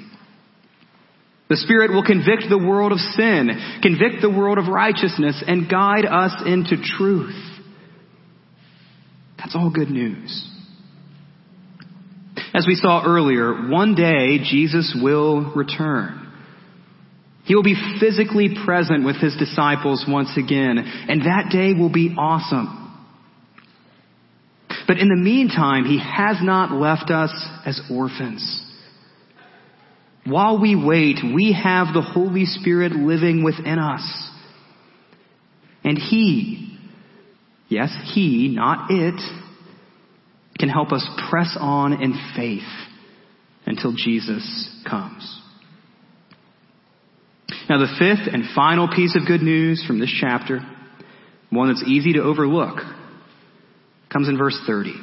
The 1.49 1.57
Spirit 1.57 1.91
will 1.91 2.03
convict 2.03 2.43
the 2.49 2.57
world 2.57 2.91
of 2.91 2.99
sin, 2.99 3.49
convict 3.81 4.21
the 4.21 4.29
world 4.29 4.57
of 4.59 4.67
righteousness, 4.67 5.43
and 5.47 5.69
guide 5.69 6.05
us 6.05 6.33
into 6.45 6.77
truth. 6.81 7.35
That's 9.37 9.55
all 9.55 9.71
good 9.71 9.89
news. 9.89 10.47
As 12.53 12.65
we 12.67 12.75
saw 12.75 13.03
earlier, 13.05 13.69
one 13.69 13.95
day 13.95 14.39
Jesus 14.43 14.95
will 15.01 15.53
return. 15.55 16.27
He 17.45 17.55
will 17.55 17.63
be 17.63 17.75
physically 17.99 18.55
present 18.63 19.05
with 19.05 19.15
his 19.15 19.35
disciples 19.37 20.05
once 20.07 20.37
again, 20.37 20.77
and 20.77 21.21
that 21.21 21.49
day 21.51 21.73
will 21.73 21.91
be 21.91 22.13
awesome. 22.15 22.88
But 24.89 24.97
in 24.97 25.07
the 25.07 25.15
meantime, 25.15 25.85
he 25.85 25.99
has 25.99 26.37
not 26.41 26.71
left 26.71 27.11
us 27.11 27.31
as 27.63 27.79
orphans. 27.91 28.65
While 30.25 30.59
we 30.59 30.75
wait, 30.75 31.17
we 31.23 31.53
have 31.53 31.93
the 31.93 32.01
Holy 32.01 32.45
Spirit 32.45 32.93
living 32.93 33.43
within 33.43 33.77
us. 33.77 34.01
And 35.83 35.95
he, 35.95 36.75
yes, 37.67 37.95
he, 38.15 38.47
not 38.51 38.89
it, 38.89 39.21
can 40.57 40.69
help 40.69 40.91
us 40.91 41.07
press 41.29 41.55
on 41.59 42.01
in 42.01 42.19
faith 42.35 42.63
until 43.67 43.93
Jesus 43.93 44.75
comes. 44.89 45.39
Now, 47.69 47.77
the 47.77 47.95
fifth 47.99 48.33
and 48.33 48.43
final 48.55 48.87
piece 48.87 49.15
of 49.15 49.27
good 49.27 49.43
news 49.43 49.83
from 49.85 49.99
this 49.99 50.11
chapter, 50.19 50.61
one 51.51 51.67
that's 51.67 51.83
easy 51.85 52.13
to 52.13 52.23
overlook, 52.23 52.79
comes 54.11 54.27
in 54.27 54.37
verse 54.37 54.59
30. 54.65 54.93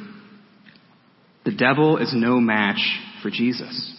The 1.45 1.55
devil 1.55 1.97
is 1.97 2.13
no 2.13 2.39
match 2.39 2.79
for 3.21 3.29
Jesus. 3.29 3.93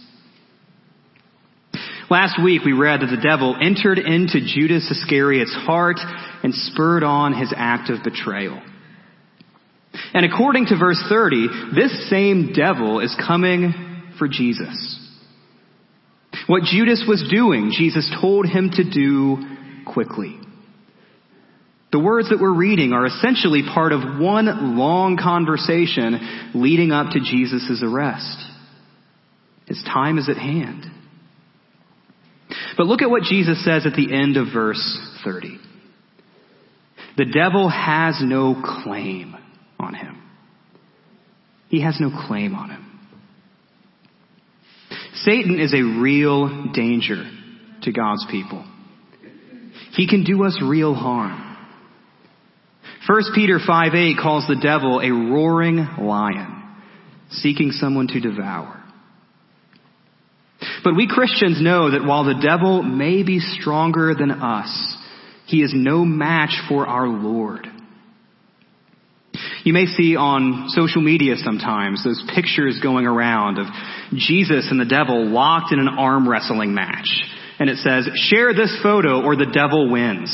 Last 2.11 2.43
week 2.43 2.63
we 2.65 2.73
read 2.73 3.01
that 3.01 3.15
the 3.15 3.23
devil 3.23 3.57
entered 3.61 3.99
into 3.99 4.41
Judas 4.41 4.91
Iscariot's 4.91 5.55
heart 5.55 5.99
and 6.43 6.55
spurred 6.55 7.03
on 7.03 7.35
his 7.35 7.53
act 7.55 7.91
of 7.91 8.03
betrayal. 8.03 8.61
And 10.15 10.25
according 10.25 10.67
to 10.67 10.79
verse 10.79 11.03
30, 11.09 11.49
this 11.75 12.09
same 12.09 12.53
devil 12.55 13.01
is 13.01 13.15
coming 13.27 13.75
for 14.19 14.29
Jesus. 14.29 14.99
What 16.47 16.63
Judas 16.63 17.05
was 17.07 17.29
doing, 17.31 17.73
Jesus 17.77 18.11
told 18.21 18.47
him 18.47 18.71
to 18.73 18.85
do 18.89 19.37
quickly. 19.87 20.39
The 21.91 21.99
words 21.99 22.29
that 22.29 22.39
we're 22.41 22.55
reading 22.55 22.93
are 22.93 23.07
essentially 23.07 23.63
part 23.63 23.93
of 23.93 24.21
one 24.21 24.77
long 24.77 25.17
conversation 25.17 26.51
leading 26.55 26.93
up 26.93 27.13
to 27.13 27.21
Jesus' 27.21 27.83
arrest. 27.83 28.37
His 29.67 29.83
time 29.85 30.19
is 30.19 30.29
at 30.29 30.37
hand. 30.37 30.85
But 32.77 32.87
look 32.87 33.03
at 33.03 33.11
what 33.11 33.23
Jesus 33.23 33.65
says 33.65 33.87
at 33.87 33.95
the 33.95 34.15
end 34.15 34.37
of 34.37 34.49
verse 34.53 34.99
30. 35.25 35.59
The 37.17 37.25
devil 37.25 37.69
has 37.69 38.21
no 38.23 38.63
claim 38.63 39.35
on 39.81 39.95
him. 39.95 40.23
He 41.69 41.83
has 41.83 41.99
no 42.01 42.11
claim 42.27 42.55
on 42.55 42.71
him. 42.71 42.85
Satan 45.15 45.59
is 45.59 45.75
a 45.75 45.83
real 46.01 46.71
danger 46.73 47.25
to 47.83 47.93
God's 47.93 48.25
people. 48.31 48.65
He 49.93 50.07
can 50.07 50.23
do 50.23 50.45
us 50.45 50.59
real 50.63 50.95
harm. 50.95 51.48
1 53.09 53.23
Peter 53.35 53.59
5 53.65 53.95
8 53.95 54.17
calls 54.21 54.47
the 54.47 54.61
devil 54.61 55.01
a 55.01 55.11
roaring 55.11 55.77
lion, 55.99 56.63
seeking 57.31 57.71
someone 57.71 58.07
to 58.09 58.21
devour. 58.21 58.85
But 60.85 60.95
we 60.95 61.09
Christians 61.09 61.63
know 61.63 61.93
that 61.93 62.05
while 62.05 62.25
the 62.25 62.39
devil 62.43 62.83
may 62.83 63.23
be 63.23 63.41
stronger 63.41 64.15
than 64.15 64.31
us, 64.31 64.97
he 65.47 65.63
is 65.63 65.73
no 65.75 66.05
match 66.05 66.51
for 66.69 66.87
our 66.87 67.09
Lord. 67.09 67.67
You 69.65 69.73
may 69.73 69.87
see 69.87 70.15
on 70.15 70.67
social 70.69 71.01
media 71.01 71.37
sometimes 71.37 72.05
those 72.05 72.23
pictures 72.35 72.79
going 72.83 73.07
around 73.07 73.59
of 73.59 73.67
Jesus 74.15 74.69
and 74.71 74.79
the 74.79 74.85
devil 74.85 75.27
locked 75.27 75.73
in 75.73 75.79
an 75.79 75.89
arm 75.89 76.29
wrestling 76.29 76.75
match. 76.75 77.09
And 77.59 77.71
it 77.71 77.79
says, 77.79 78.09
share 78.29 78.53
this 78.53 78.79
photo 78.83 79.23
or 79.23 79.37
the 79.37 79.51
devil 79.53 79.91
wins. 79.91 80.31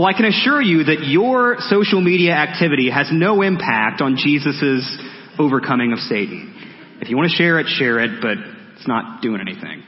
Well, 0.00 0.08
I 0.08 0.16
can 0.16 0.24
assure 0.24 0.62
you 0.62 0.84
that 0.84 1.04
your 1.04 1.56
social 1.68 2.00
media 2.00 2.32
activity 2.32 2.88
has 2.88 3.10
no 3.12 3.42
impact 3.42 4.00
on 4.00 4.16
Jesus' 4.16 4.96
overcoming 5.38 5.92
of 5.92 5.98
Satan. 5.98 6.56
If 7.02 7.10
you 7.10 7.18
want 7.18 7.28
to 7.28 7.36
share 7.36 7.60
it, 7.60 7.66
share 7.66 8.00
it, 8.00 8.22
but 8.22 8.38
it's 8.78 8.88
not 8.88 9.20
doing 9.20 9.42
anything. 9.42 9.82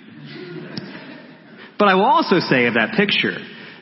But 1.79 1.89
I 1.89 1.95
will 1.95 2.05
also 2.05 2.41
say 2.41 2.67
of 2.67 2.75
that 2.75 2.93
picture 2.95 3.39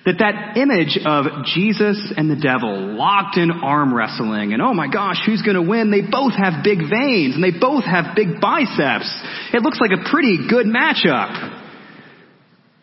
that 0.07 0.23
that 0.23 0.57
image 0.57 1.01
of 1.05 1.47
Jesus 1.47 2.15
and 2.17 2.31
the 2.31 2.41
devil 2.41 2.79
locked 2.79 3.37
in 3.37 3.51
arm 3.51 3.93
wrestling 3.93 4.53
and 4.53 4.63
oh 4.63 4.73
my 4.73 4.87
gosh, 4.87 5.19
who's 5.27 5.43
gonna 5.43 5.67
win? 5.69 5.91
They 5.91 6.03
both 6.09 6.35
have 6.35 6.63
big 6.63 6.79
veins 6.79 7.35
and 7.35 7.43
they 7.43 7.59
both 7.59 7.83
have 7.83 8.15
big 8.15 8.41
biceps. 8.41 9.11
It 9.53 9.63
looks 9.63 9.81
like 9.81 9.91
a 9.99 10.09
pretty 10.09 10.47
good 10.49 10.67
matchup. 10.67 11.61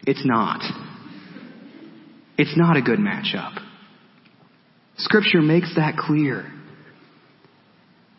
It's 0.05 0.25
not. 0.25 0.86
It's 2.37 2.55
not 2.55 2.77
a 2.77 2.81
good 2.81 2.99
matchup. 2.99 3.57
Scripture 4.97 5.41
makes 5.41 5.75
that 5.75 5.97
clear. 5.97 6.51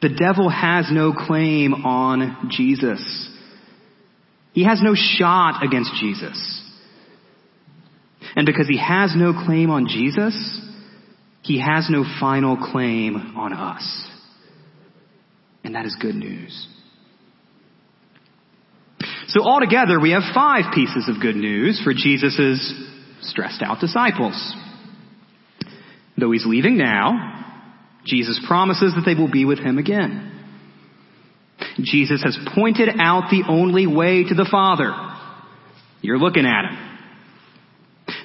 The 0.01 0.09
devil 0.09 0.49
has 0.49 0.87
no 0.93 1.13
claim 1.13 1.75
on 1.75 2.49
Jesus. 2.51 3.31
He 4.53 4.65
has 4.65 4.81
no 4.83 4.95
shot 4.95 5.65
against 5.65 5.93
Jesus. 6.01 6.65
And 8.37 8.47
because 8.47 8.69
he 8.69 8.79
has 8.79 9.15
no 9.17 9.33
claim 9.33 9.71
on 9.71 9.89
Jesus, 9.89 10.61
he 11.43 11.61
has 11.61 11.89
no 11.91 12.05
final 12.21 12.57
claim 12.57 13.37
on 13.37 13.53
us. 13.53 14.09
And 15.65 15.75
that 15.75 15.87
is 15.87 15.97
good 16.01 16.15
news. 16.15 16.69
So 19.29 19.43
altogether, 19.43 20.01
we 20.01 20.13
have 20.13 20.23
five 20.35 20.73
pieces 20.75 21.09
of 21.09 21.21
good 21.21 21.37
news 21.37 21.81
for 21.83 21.93
Jesus' 21.93 22.73
stressed 23.23 23.63
out 23.63 23.81
disciples. 23.81 24.55
Though 26.17 26.33
he's 26.33 26.47
leaving 26.47 26.77
now, 26.77 27.47
Jesus 28.05 28.41
promises 28.47 28.95
that 28.95 29.03
they 29.05 29.15
will 29.15 29.31
be 29.31 29.45
with 29.45 29.59
him 29.59 29.79
again. 29.79 30.35
Jesus 31.81 32.23
has 32.25 32.39
pointed 32.55 32.89
out 32.99 33.31
the 33.31 33.45
only 33.49 33.87
way 33.87 34.25
to 34.25 34.35
the 34.35 34.49
Father. 34.51 34.93
You're 36.01 36.19
looking 36.19 36.47
at 36.47 36.65
him. 36.65 36.89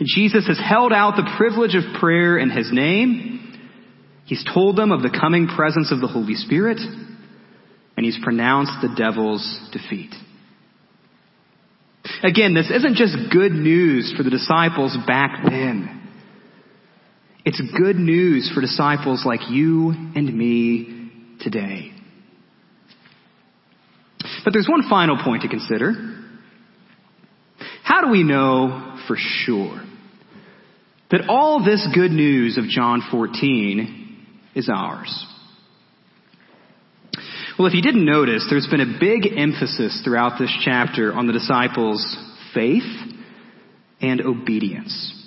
Jesus 0.06 0.47
has 0.47 0.60
held 0.60 0.93
out 0.93 1.15
the 1.15 1.36
privilege 1.38 1.75
of 1.75 1.99
prayer 1.99 2.38
in 2.38 2.49
his 2.49 2.69
name. 2.71 3.60
He's 4.25 4.43
told 4.53 4.77
them 4.77 4.91
of 4.91 5.01
the 5.01 5.15
coming 5.19 5.47
presence 5.47 5.91
of 5.91 5.99
the 5.99 6.08
Holy 6.08 6.36
Spirit, 6.36 6.79
and 7.97 8.06
he's 8.06 8.17
pronounced 8.23 8.73
the 8.82 8.95
devil's 8.95 9.69
defeat. 9.71 10.13
Again, 12.23 12.53
this 12.53 12.71
isn't 12.73 12.95
just 12.95 13.17
good 13.31 13.51
news 13.51 14.13
for 14.15 14.23
the 14.23 14.29
disciples 14.29 14.97
back 15.05 15.43
then. 15.43 15.99
It's 17.45 17.62
good 17.77 17.97
news 17.97 18.49
for 18.53 18.62
disciples 18.62 19.23
like 19.25 19.41
you 19.49 19.89
and 19.91 20.33
me 20.33 21.12
today. 21.41 21.91
But 24.45 24.53
there's 24.53 24.69
one 24.69 24.89
final 24.89 25.21
point 25.21 25.41
to 25.41 25.49
consider. 25.49 25.91
How 27.83 28.01
do 28.01 28.09
we 28.09 28.23
know 28.23 28.97
for 29.07 29.17
sure 29.17 29.83
that 31.12 31.27
all 31.27 31.63
this 31.63 31.86
good 31.93 32.12
news 32.12 32.57
of 32.57 32.65
John 32.65 33.01
14 33.12 34.25
is 34.55 34.69
ours? 34.73 35.27
Well, 37.57 37.67
if 37.67 37.75
you 37.75 37.83
didn't 37.83 38.05
notice, 38.05 38.47
there's 38.49 38.67
been 38.67 38.81
a 38.81 38.99
big 38.99 39.37
emphasis 39.37 40.01
throughout 40.03 40.39
this 40.39 40.51
chapter 40.63 41.13
on 41.13 41.27
the 41.27 41.33
disciples' 41.33 42.17
faith 42.53 42.83
and 44.01 44.21
obedience. 44.21 45.19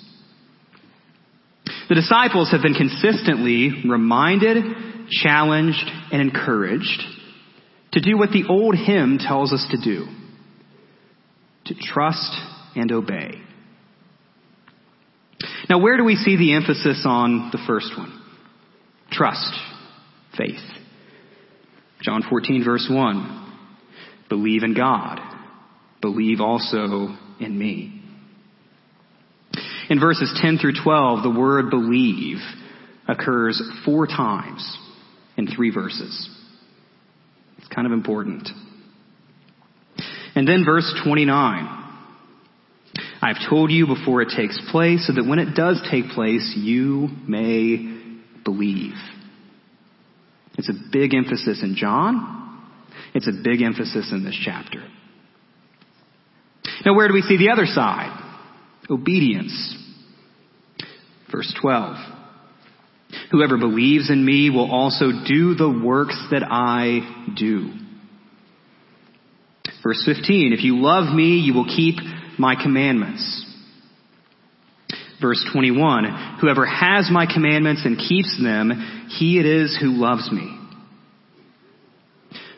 The 1.87 1.95
disciples 1.95 2.51
have 2.51 2.61
been 2.61 2.73
consistently 2.73 3.83
reminded, 3.89 4.57
challenged, 5.09 5.89
and 6.11 6.21
encouraged 6.21 7.01
to 7.93 8.01
do 8.01 8.17
what 8.17 8.31
the 8.31 8.43
old 8.49 8.75
hymn 8.75 9.19
tells 9.19 9.53
us 9.53 9.65
to 9.71 9.77
do 9.81 10.07
to 11.65 11.75
trust 11.75 12.33
and 12.75 12.91
obey. 12.91 13.41
Now, 15.69 15.79
where 15.79 15.97
do 15.97 16.03
we 16.03 16.15
see 16.15 16.37
the 16.37 16.53
emphasis 16.53 17.03
on 17.05 17.49
the 17.51 17.59
first 17.67 17.97
one? 17.97 18.21
Trust, 19.11 19.53
faith. 20.37 20.76
John 22.01 22.23
14, 22.29 22.63
verse 22.63 22.87
1. 22.89 23.53
Believe 24.29 24.63
in 24.63 24.73
God. 24.73 25.19
Believe 26.01 26.41
also 26.41 27.15
in 27.39 27.57
me. 27.57 28.01
In 29.89 29.99
verses 29.99 30.37
10 30.41 30.57
through 30.57 30.73
12, 30.83 31.23
the 31.23 31.39
word 31.39 31.69
believe 31.69 32.37
occurs 33.07 33.61
four 33.85 34.05
times 34.05 34.77
in 35.37 35.47
three 35.47 35.71
verses. 35.71 36.29
It's 37.57 37.67
kind 37.69 37.87
of 37.87 37.93
important. 37.93 38.49
And 40.35 40.47
then 40.47 40.63
verse 40.65 40.93
29. 41.03 41.85
I've 43.21 43.49
told 43.49 43.71
you 43.71 43.87
before 43.87 44.21
it 44.21 44.29
takes 44.35 44.59
place 44.71 45.07
so 45.07 45.13
that 45.13 45.27
when 45.27 45.39
it 45.39 45.55
does 45.55 45.81
take 45.89 46.09
place, 46.09 46.53
you 46.55 47.07
may 47.27 47.97
believe. 48.43 48.93
It's 50.57 50.69
a 50.69 50.73
big 50.91 51.13
emphasis 51.13 51.61
in 51.61 51.75
John. 51.75 52.33
It's 53.13 53.27
a 53.27 53.31
big 53.31 53.61
emphasis 53.61 54.11
in 54.11 54.23
this 54.23 54.37
chapter. 54.43 54.83
Now 56.85 56.95
where 56.95 57.07
do 57.07 57.13
we 57.13 57.21
see 57.21 57.37
the 57.37 57.51
other 57.51 57.65
side? 57.65 58.23
Obedience. 58.89 59.75
Verse 61.31 61.53
12. 61.61 61.95
Whoever 63.31 63.57
believes 63.57 64.09
in 64.09 64.23
me 64.23 64.49
will 64.49 64.71
also 64.71 65.07
do 65.25 65.55
the 65.55 65.69
works 65.69 66.17
that 66.31 66.43
I 66.49 67.33
do. 67.37 67.73
Verse 69.83 70.03
15. 70.05 70.53
If 70.53 70.63
you 70.63 70.79
love 70.81 71.13
me, 71.13 71.39
you 71.39 71.53
will 71.53 71.65
keep 71.65 71.95
my 72.37 72.55
commandments. 72.61 73.45
Verse 75.21 75.43
21. 75.51 76.37
Whoever 76.41 76.65
has 76.65 77.09
my 77.11 77.25
commandments 77.31 77.83
and 77.85 77.97
keeps 77.97 78.37
them, 78.41 79.07
he 79.17 79.39
it 79.39 79.45
is 79.45 79.77
who 79.79 79.91
loves 79.91 80.31
me. 80.31 80.53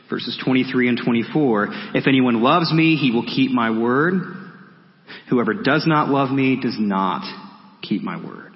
Verses 0.09 0.39
23 0.43 0.89
and 0.89 0.99
24. 1.03 1.67
If 1.93 2.07
anyone 2.07 2.41
loves 2.41 2.73
me, 2.73 2.95
he 2.95 3.11
will 3.11 3.25
keep 3.25 3.51
my 3.51 3.69
word. 3.69 4.13
Whoever 5.29 5.53
does 5.53 5.85
not 5.87 6.09
love 6.09 6.31
me 6.31 6.59
does 6.59 6.75
not 6.79 7.23
keep 7.81 8.01
my 8.01 8.17
word. 8.17 8.51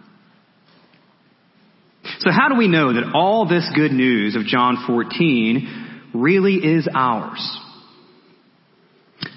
So 2.20 2.32
how 2.32 2.50
do 2.50 2.56
we 2.56 2.68
know 2.68 2.94
that 2.94 3.12
all 3.13 3.48
this 3.48 3.70
good 3.76 3.92
news 3.92 4.36
of 4.36 4.44
John 4.46 4.84
14 4.88 6.12
really 6.13 6.56
is 6.56 6.88
ours? 6.94 7.60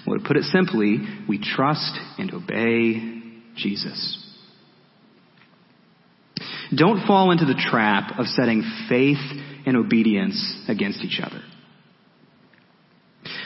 Well, 0.05 0.19
to 0.19 0.25
put 0.25 0.37
it 0.37 0.43
simply, 0.43 0.99
we 1.27 1.37
trust 1.37 1.97
and 2.17 2.33
obey 2.33 3.21
Jesus. 3.55 4.26
Don't 6.75 7.05
fall 7.05 7.31
into 7.31 7.45
the 7.45 7.55
trap 7.55 8.19
of 8.19 8.27
setting 8.27 8.63
faith 8.89 9.21
and 9.65 9.77
obedience 9.77 10.65
against 10.67 11.03
each 11.03 11.19
other. 11.21 11.41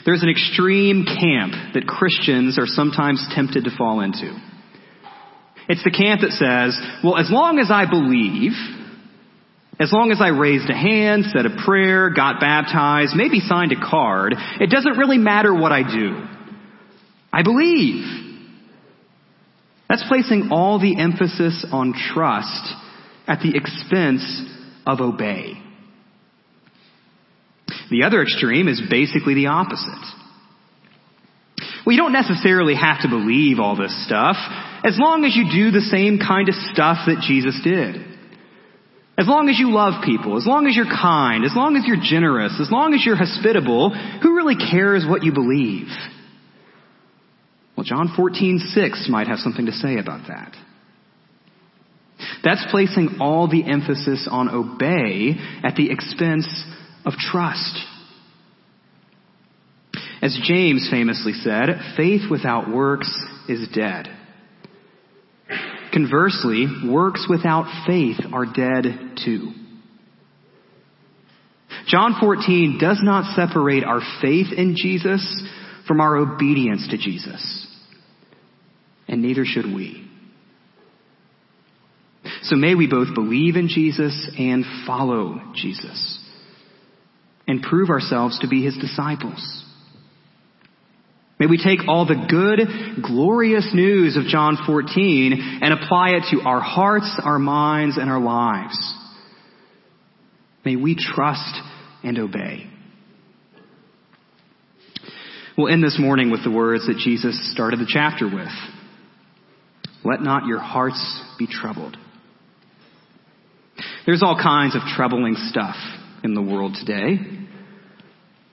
There's 0.06 0.24
an 0.24 0.30
extreme 0.30 1.06
camp 1.06 1.74
that 1.74 1.86
Christians 1.88 2.58
are 2.58 2.66
sometimes 2.66 3.26
tempted 3.36 3.66
to 3.66 3.78
fall 3.78 4.02
into. 4.02 4.36
It's 5.70 5.84
the 5.84 5.92
camp 5.92 6.22
that 6.22 6.32
says, 6.32 6.80
well, 7.04 7.18
as 7.18 7.30
long 7.30 7.60
as 7.60 7.70
I 7.72 7.90
believe, 7.90 8.54
as 9.80 9.92
long 9.94 10.12
as 10.12 10.20
I 10.20 10.30
raised 10.30 10.70
a 10.70 10.76
hand, 10.76 11.26
said 11.34 11.46
a 11.46 11.64
prayer, 11.64 12.10
got 12.10 12.40
baptized, 12.40 13.16
maybe 13.16 13.40
signed 13.40 13.72
a 13.72 13.80
card, 13.80 14.34
it 14.60 14.70
doesn't 14.70 14.98
really 14.98 15.18
matter 15.18 15.54
what 15.54 15.72
I 15.72 15.84
do. 15.84 16.26
I 17.32 17.44
believe. 17.44 18.04
That's 19.88 20.04
placing 20.08 20.50
all 20.52 20.80
the 20.80 21.00
emphasis 21.00 21.66
on 21.72 21.94
trust 21.94 22.74
at 23.28 23.40
the 23.42 23.56
expense 23.56 24.44
of 24.86 25.00
obey. 25.00 25.54
The 27.90 28.04
other 28.04 28.22
extreme 28.22 28.68
is 28.68 28.82
basically 28.90 29.34
the 29.34 29.48
opposite. 29.48 30.06
Well, 31.86 31.94
you 31.94 32.02
don't 32.02 32.14
necessarily 32.14 32.76
have 32.76 33.02
to 33.02 33.10
believe 33.10 33.60
all 33.60 33.76
this 33.76 33.94
stuff 34.06 34.38
as 34.84 34.98
long 35.00 35.26
as 35.26 35.36
you 35.36 35.46
do 35.52 35.72
the 35.72 35.82
same 35.82 36.20
kind 36.20 36.48
of 36.50 36.56
stuff 36.56 37.06
that 37.08 37.24
Jesus 37.28 37.60
did. 37.64 38.08
As 39.18 39.28
long 39.28 39.50
as 39.50 39.60
you 39.60 39.72
love 39.72 40.04
people, 40.04 40.38
as 40.38 40.48
long 40.48 40.68
as 40.68 40.76
you're 40.76 40.86
kind, 40.86 41.44
as 41.46 41.54
long 41.56 41.76
as 41.76 41.84
you're 41.86 42.02
generous, 42.02 42.58
as 42.60 42.72
long 42.72 42.94
as 42.94 43.06
you're 43.06 43.16
hospitable, 43.16 43.90
who 43.90 44.36
really 44.36 44.56
cares 44.56 45.06
what 45.08 45.24
you 45.24 45.34
believe? 45.34 45.88
Well, 47.76 47.84
John 47.84 48.10
14:6 48.16 49.10
might 49.10 49.28
have 49.28 49.40
something 49.40 49.66
to 49.66 49.72
say 49.72 49.98
about 49.98 50.28
that. 50.28 50.56
That's 52.44 52.66
placing 52.72 53.18
all 53.20 53.48
the 53.48 53.64
emphasis 53.64 54.28
on 54.30 54.50
obey 54.50 55.36
at 55.64 55.76
the 55.76 55.92
expense 55.92 56.48
of 57.06 57.14
trust. 57.14 57.78
As 60.22 60.40
James 60.44 60.88
famously 60.92 61.34
said, 61.34 61.70
faith 61.98 62.30
without 62.30 62.70
works 62.70 63.12
is 63.48 63.68
dead. 63.74 64.08
Conversely, 65.94 66.68
works 66.88 67.28
without 67.30 67.66
faith 67.86 68.18
are 68.32 68.46
dead 68.46 69.18
too. 69.24 69.52
John 71.88 72.16
14 72.20 72.78
does 72.80 73.00
not 73.04 73.36
separate 73.36 73.84
our 73.84 74.00
faith 74.22 74.48
in 74.56 74.76
Jesus 74.78 75.44
from 75.88 76.00
our 76.00 76.16
obedience 76.16 76.88
to 76.90 76.98
Jesus. 76.98 77.68
And 79.08 79.22
neither 79.22 79.44
should 79.44 79.66
we. 79.66 80.01
So 82.44 82.56
may 82.56 82.76
we 82.76 82.88
both 82.88 83.14
believe 83.14 83.56
in 83.56 83.68
Jesus 83.68 84.30
and 84.38 84.66
follow 84.88 85.40
Jesus 85.56 86.20
and 87.48 87.62
prove 87.62 87.90
ourselves 87.90 88.40
to 88.40 88.48
be 88.48 88.64
his 88.64 88.78
disciples. 88.78 89.66
May 91.40 91.48
we 91.48 91.58
take 91.58 91.88
all 91.88 92.06
the 92.06 92.28
good, 92.30 93.04
glorious 93.04 93.72
news 93.74 94.16
of 94.16 94.26
John 94.26 94.58
14 94.66 95.60
and 95.62 95.74
apply 95.74 96.12
it 96.12 96.24
to 96.32 96.42
our 96.48 96.62
hearts, 96.62 97.20
our 97.24 97.40
minds, 97.40 97.98
and 97.98 98.10
our 98.10 98.20
lives. 98.20 98.96
May 100.64 100.76
we 100.76 100.96
trust 100.96 101.60
and 102.04 102.20
obey. 102.20 102.68
We'll 105.58 105.74
end 105.74 105.84
this 105.84 105.98
morning 106.00 106.32
with 106.32 106.44
the 106.44 106.52
words 106.52 106.88
that 106.88 106.98
Jesus 106.98 107.52
started 107.52 107.80
the 107.80 107.90
chapter 107.90 108.26
with. 108.26 108.52
Let 110.04 110.22
not 110.22 110.46
your 110.46 110.60
hearts 110.60 111.24
be 111.38 111.48
troubled. 111.48 111.98
There's 114.06 114.24
all 114.24 114.36
kinds 114.42 114.76
of 114.76 114.82
troubling 114.96 115.36
stuff 115.36 115.76
in 116.24 116.34
the 116.34 116.42
world 116.42 116.76
today. 116.80 117.18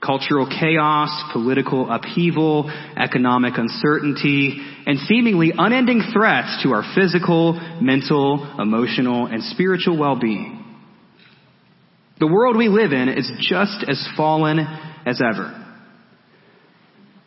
Cultural 0.01 0.47
chaos, 0.47 1.09
political 1.33 1.91
upheaval, 1.91 2.71
economic 2.95 3.55
uncertainty, 3.57 4.57
and 4.85 4.99
seemingly 4.99 5.51
unending 5.57 6.01
threats 6.13 6.63
to 6.63 6.71
our 6.71 6.83
physical, 6.95 7.59
mental, 7.81 8.55
emotional, 8.59 9.25
and 9.25 9.43
spiritual 9.43 9.97
well-being. 9.97 10.63
The 12.19 12.27
world 12.27 12.55
we 12.55 12.69
live 12.69 12.91
in 12.91 13.09
is 13.09 13.29
just 13.41 13.83
as 13.89 14.07
fallen 14.15 14.59
as 15.05 15.21
ever. 15.21 15.55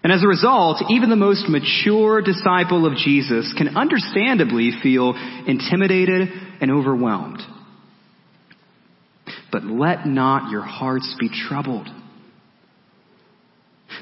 And 0.05 0.13
as 0.13 0.23
a 0.23 0.29
result, 0.29 0.83
even 0.91 1.11
the 1.11 1.17
most 1.17 1.49
mature 1.49 2.23
disciple 2.23 2.87
of 2.87 2.97
Jesus 2.97 3.53
can 3.57 3.77
understandably 3.77 4.73
feel 4.83 5.15
intimidated 5.47 6.29
and 6.61 6.71
overwhelmed. 6.71 7.41
But 9.53 9.65
let 9.65 10.07
not 10.07 10.51
your 10.51 10.63
hearts 10.63 11.15
be 11.21 11.29
troubled. 11.29 11.87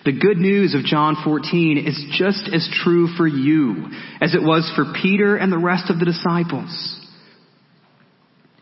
The 0.04 0.12
good 0.12 0.38
news 0.38 0.74
of 0.74 0.84
John 0.84 1.16
14 1.24 1.76
is 1.76 2.16
just 2.16 2.48
as 2.54 2.70
true 2.82 3.08
for 3.16 3.26
you 3.26 3.88
as 4.20 4.34
it 4.34 4.42
was 4.42 4.72
for 4.76 4.94
Peter 5.02 5.36
and 5.36 5.52
the 5.52 5.58
rest 5.58 5.90
of 5.90 5.98
the 5.98 6.04
disciples. 6.04 6.96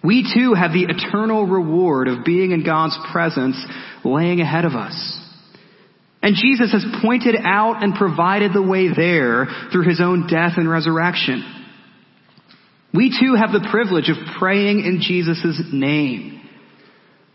We 0.02 0.22
too 0.34 0.54
have 0.54 0.72
the 0.72 0.86
eternal 0.88 1.46
reward 1.46 2.08
of 2.08 2.24
being 2.24 2.52
in 2.52 2.64
God's 2.64 2.96
presence 3.12 3.62
laying 4.04 4.40
ahead 4.40 4.64
of 4.64 4.72
us. 4.72 5.20
And 6.22 6.34
Jesus 6.34 6.72
has 6.72 6.84
pointed 7.02 7.36
out 7.44 7.82
and 7.82 7.94
provided 7.94 8.52
the 8.52 8.62
way 8.62 8.88
there 8.88 9.46
through 9.70 9.86
his 9.88 10.00
own 10.00 10.26
death 10.26 10.52
and 10.56 10.68
resurrection. 10.68 11.44
We 12.94 13.10
too 13.10 13.34
have 13.34 13.52
the 13.52 13.68
privilege 13.70 14.08
of 14.08 14.16
praying 14.38 14.80
in 14.80 15.00
Jesus' 15.02 15.60
name. 15.72 16.37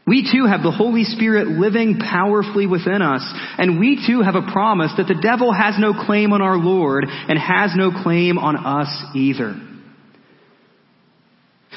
We 0.06 0.30
too 0.30 0.46
have 0.46 0.64
the 0.64 0.72
Holy 0.72 1.06
Spirit 1.06 1.48
living 1.48 1.98
powerfully 1.98 2.68
within 2.68 3.02
us, 3.02 3.24
and 3.58 3.80
we 3.80 4.06
too 4.06 4.22
have 4.22 4.36
a 4.36 4.52
promise 4.52 4.92
that 4.98 5.08
the 5.08 5.20
devil 5.22 5.54
has 5.54 5.76
no 5.80 5.94
claim 5.94 6.34
on 6.34 6.42
our 6.42 6.58
Lord 6.58 7.06
and 7.08 7.40
has 7.40 7.72
no 7.76 7.92
claim 8.04 8.38
on 8.38 8.58
us 8.58 9.16
either. 9.16 9.56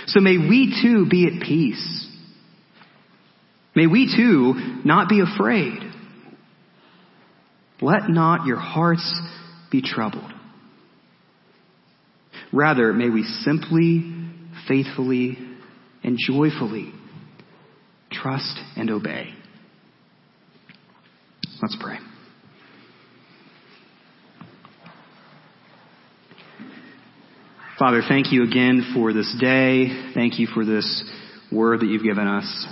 So 0.07 0.21
may 0.21 0.39
we 0.39 0.77
too 0.83 1.07
be 1.09 1.27
at 1.27 1.41
peace. 1.41 2.09
May 3.77 3.87
we 3.87 4.13
too 4.17 4.81
not 4.85 5.09
be 5.09 5.21
afraid. 5.21 5.79
Let 7.81 8.09
not 8.09 8.47
your 8.47 8.59
hearts 8.59 9.21
be 9.71 9.83
troubled. 9.83 10.33
Rather, 12.53 12.93
may 12.93 13.11
we 13.11 13.23
simply, 13.23 14.03
faithfully, 14.67 15.39
and 16.03 16.19
joyfully 16.19 16.93
trust 18.23 18.59
and 18.77 18.91
obey. 18.91 19.35
Let's 21.63 21.77
pray. 21.81 21.99
Father, 27.79 28.01
thank 28.09 28.33
you 28.33 28.43
again 28.43 28.93
for 28.95 29.13
this 29.13 29.37
day. 29.39 30.13
Thank 30.15 30.39
you 30.39 30.47
for 30.47 30.65
this 30.65 31.05
word 31.53 31.81
that 31.81 31.87
you've 31.87 32.03
given 32.03 32.27
us. 32.27 32.67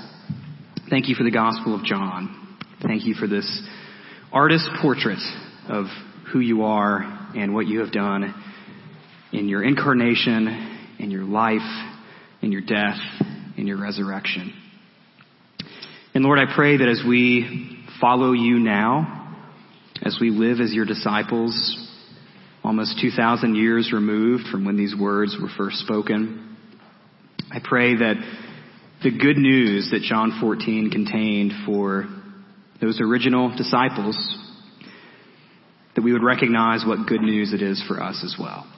Thank 0.89 1.09
you 1.09 1.15
for 1.15 1.25
the 1.25 1.31
Gospel 1.31 1.75
of 1.75 1.85
John. 1.85 2.57
Thank 2.83 3.05
you 3.05 3.15
for 3.15 3.27
this 3.27 3.63
artist 4.33 4.69
portrait 4.81 5.19
of 5.69 5.87
who 6.33 6.41
you 6.41 6.63
are 6.63 7.03
and 7.35 7.55
what 7.55 7.67
you 7.67 7.81
have 7.81 7.93
done 7.93 8.35
in 9.33 9.49
your 9.49 9.63
incarnation, 9.63 10.95
in 10.99 11.11
your 11.11 11.25
life, 11.25 11.61
in 12.41 12.53
your 12.53 12.63
death, 12.63 12.99
in 13.57 13.67
your 13.67 13.81
resurrection. 13.81 14.53
And 16.15 16.23
Lord, 16.23 16.39
I 16.39 16.55
pray 16.55 16.77
that 16.77 16.89
as 16.89 17.03
we 17.05 17.85
follow 18.01 18.31
you 18.31 18.61
now, 18.61 19.37
as 20.01 20.17
we 20.21 20.31
live 20.31 20.61
as 20.61 20.73
your 20.73 20.85
disciples, 20.85 21.77
almost 22.63 23.01
2,000 23.01 23.57
years 23.57 23.93
removed 23.93 24.45
from 24.49 24.65
when 24.65 24.77
these 24.77 24.95
words 24.95 25.37
were 25.43 25.49
first 25.59 25.79
spoken, 25.79 26.57
I 27.51 27.59
pray 27.63 27.97
that 27.97 28.15
the 29.03 29.11
good 29.11 29.37
news 29.39 29.89
that 29.91 30.03
John 30.03 30.39
14 30.41 30.93
contained 30.93 31.53
for 31.67 32.05
those 32.81 33.01
original 33.01 33.53
disciples, 33.57 34.17
that 35.97 36.03
we 36.03 36.13
would 36.13 36.23
recognize 36.23 36.85
what 36.87 37.09
good 37.09 37.23
news 37.23 37.53
it 37.53 37.61
is 37.61 37.83
for 37.89 38.01
us 38.01 38.23
as 38.25 38.37
well. 38.39 38.73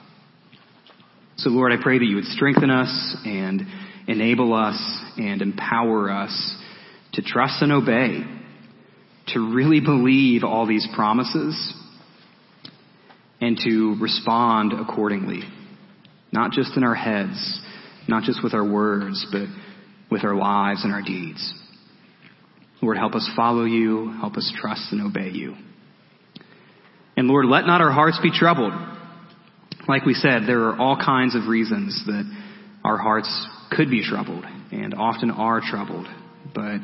So 1.35 1.51
Lord, 1.51 1.71
I 1.71 1.77
pray 1.79 1.99
that 1.99 2.05
you 2.05 2.15
would 2.15 2.25
strengthen 2.25 2.71
us 2.71 3.15
and 3.25 3.61
enable 4.07 4.55
us 4.55 5.03
and 5.17 5.43
empower 5.43 6.09
us 6.09 6.63
to 7.17 7.23
trust 7.23 7.61
and 7.61 7.71
obey, 7.71 8.21
to 9.33 9.53
really 9.53 9.81
believe 9.81 10.43
all 10.43 10.67
these 10.67 10.87
promises, 10.95 11.73
and 13.41 13.57
to 13.65 13.97
respond 13.99 14.71
accordingly. 14.71 15.41
Not 16.31 16.51
just 16.51 16.77
in 16.77 16.83
our 16.83 16.95
heads, 16.95 17.61
not 18.07 18.23
just 18.23 18.43
with 18.43 18.53
our 18.53 18.63
words, 18.63 19.25
but 19.31 19.47
with 20.11 20.23
our 20.23 20.35
lives 20.35 20.83
and 20.83 20.93
our 20.93 21.01
deeds. 21.01 21.53
Lord, 22.81 22.97
help 22.97 23.15
us 23.15 23.27
follow 23.35 23.63
you, 23.63 24.13
help 24.19 24.37
us 24.37 24.53
trust 24.55 24.91
and 24.91 25.01
obey 25.01 25.31
you. 25.31 25.55
And 27.15 27.27
Lord, 27.27 27.47
let 27.47 27.65
not 27.65 27.81
our 27.81 27.91
hearts 27.91 28.19
be 28.21 28.31
troubled. 28.31 28.73
Like 29.87 30.05
we 30.05 30.13
said, 30.13 30.43
there 30.45 30.65
are 30.69 30.77
all 30.77 30.97
kinds 30.97 31.35
of 31.35 31.47
reasons 31.47 32.03
that 32.05 32.31
our 32.85 32.97
hearts 32.97 33.47
could 33.71 33.89
be 33.89 34.03
troubled 34.07 34.45
and 34.71 34.93
often 34.93 35.31
are 35.31 35.61
troubled. 35.61 36.05
But 36.53 36.79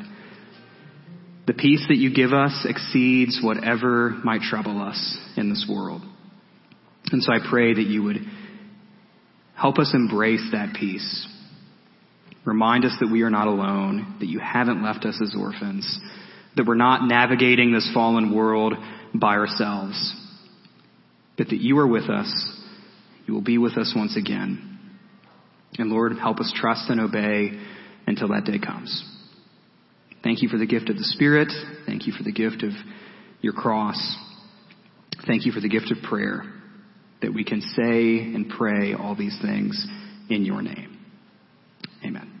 the 1.46 1.52
peace 1.52 1.84
that 1.88 1.96
you 1.96 2.12
give 2.14 2.32
us 2.32 2.66
exceeds 2.68 3.40
whatever 3.42 4.10
might 4.24 4.40
trouble 4.40 4.80
us 4.82 5.18
in 5.36 5.50
this 5.50 5.66
world. 5.68 6.02
And 7.12 7.22
so 7.22 7.32
I 7.32 7.38
pray 7.48 7.74
that 7.74 7.86
you 7.86 8.02
would 8.02 8.18
help 9.54 9.78
us 9.78 9.92
embrace 9.94 10.48
that 10.52 10.74
peace. 10.74 11.28
Remind 12.44 12.84
us 12.84 12.96
that 13.00 13.10
we 13.10 13.22
are 13.22 13.30
not 13.30 13.46
alone, 13.46 14.16
that 14.20 14.28
you 14.28 14.38
haven't 14.38 14.82
left 14.82 15.04
us 15.04 15.20
as 15.22 15.34
orphans, 15.38 15.98
that 16.56 16.66
we're 16.66 16.74
not 16.74 17.06
navigating 17.06 17.72
this 17.72 17.90
fallen 17.92 18.34
world 18.34 18.74
by 19.14 19.34
ourselves, 19.34 20.14
but 21.36 21.48
that 21.48 21.60
you 21.60 21.78
are 21.78 21.86
with 21.86 22.08
us. 22.08 22.30
You 23.26 23.34
will 23.34 23.42
be 23.42 23.58
with 23.58 23.76
us 23.76 23.92
once 23.96 24.16
again. 24.16 24.78
And 25.78 25.90
Lord, 25.90 26.18
help 26.18 26.40
us 26.40 26.52
trust 26.54 26.90
and 26.90 27.00
obey 27.00 27.58
until 28.06 28.28
that 28.28 28.44
day 28.44 28.58
comes. 28.58 29.13
Thank 30.24 30.42
you 30.42 30.48
for 30.48 30.56
the 30.56 30.66
gift 30.66 30.88
of 30.88 30.96
the 30.96 31.04
Spirit. 31.04 31.52
Thank 31.86 32.06
you 32.06 32.12
for 32.12 32.22
the 32.22 32.32
gift 32.32 32.62
of 32.62 32.72
your 33.42 33.52
cross. 33.52 34.16
Thank 35.26 35.44
you 35.44 35.52
for 35.52 35.60
the 35.60 35.68
gift 35.68 35.92
of 35.92 36.02
prayer 36.02 36.42
that 37.20 37.32
we 37.32 37.44
can 37.44 37.60
say 37.60 38.18
and 38.34 38.48
pray 38.48 38.94
all 38.94 39.14
these 39.14 39.38
things 39.40 39.86
in 40.30 40.44
your 40.44 40.62
name. 40.62 40.98
Amen. 42.04 42.33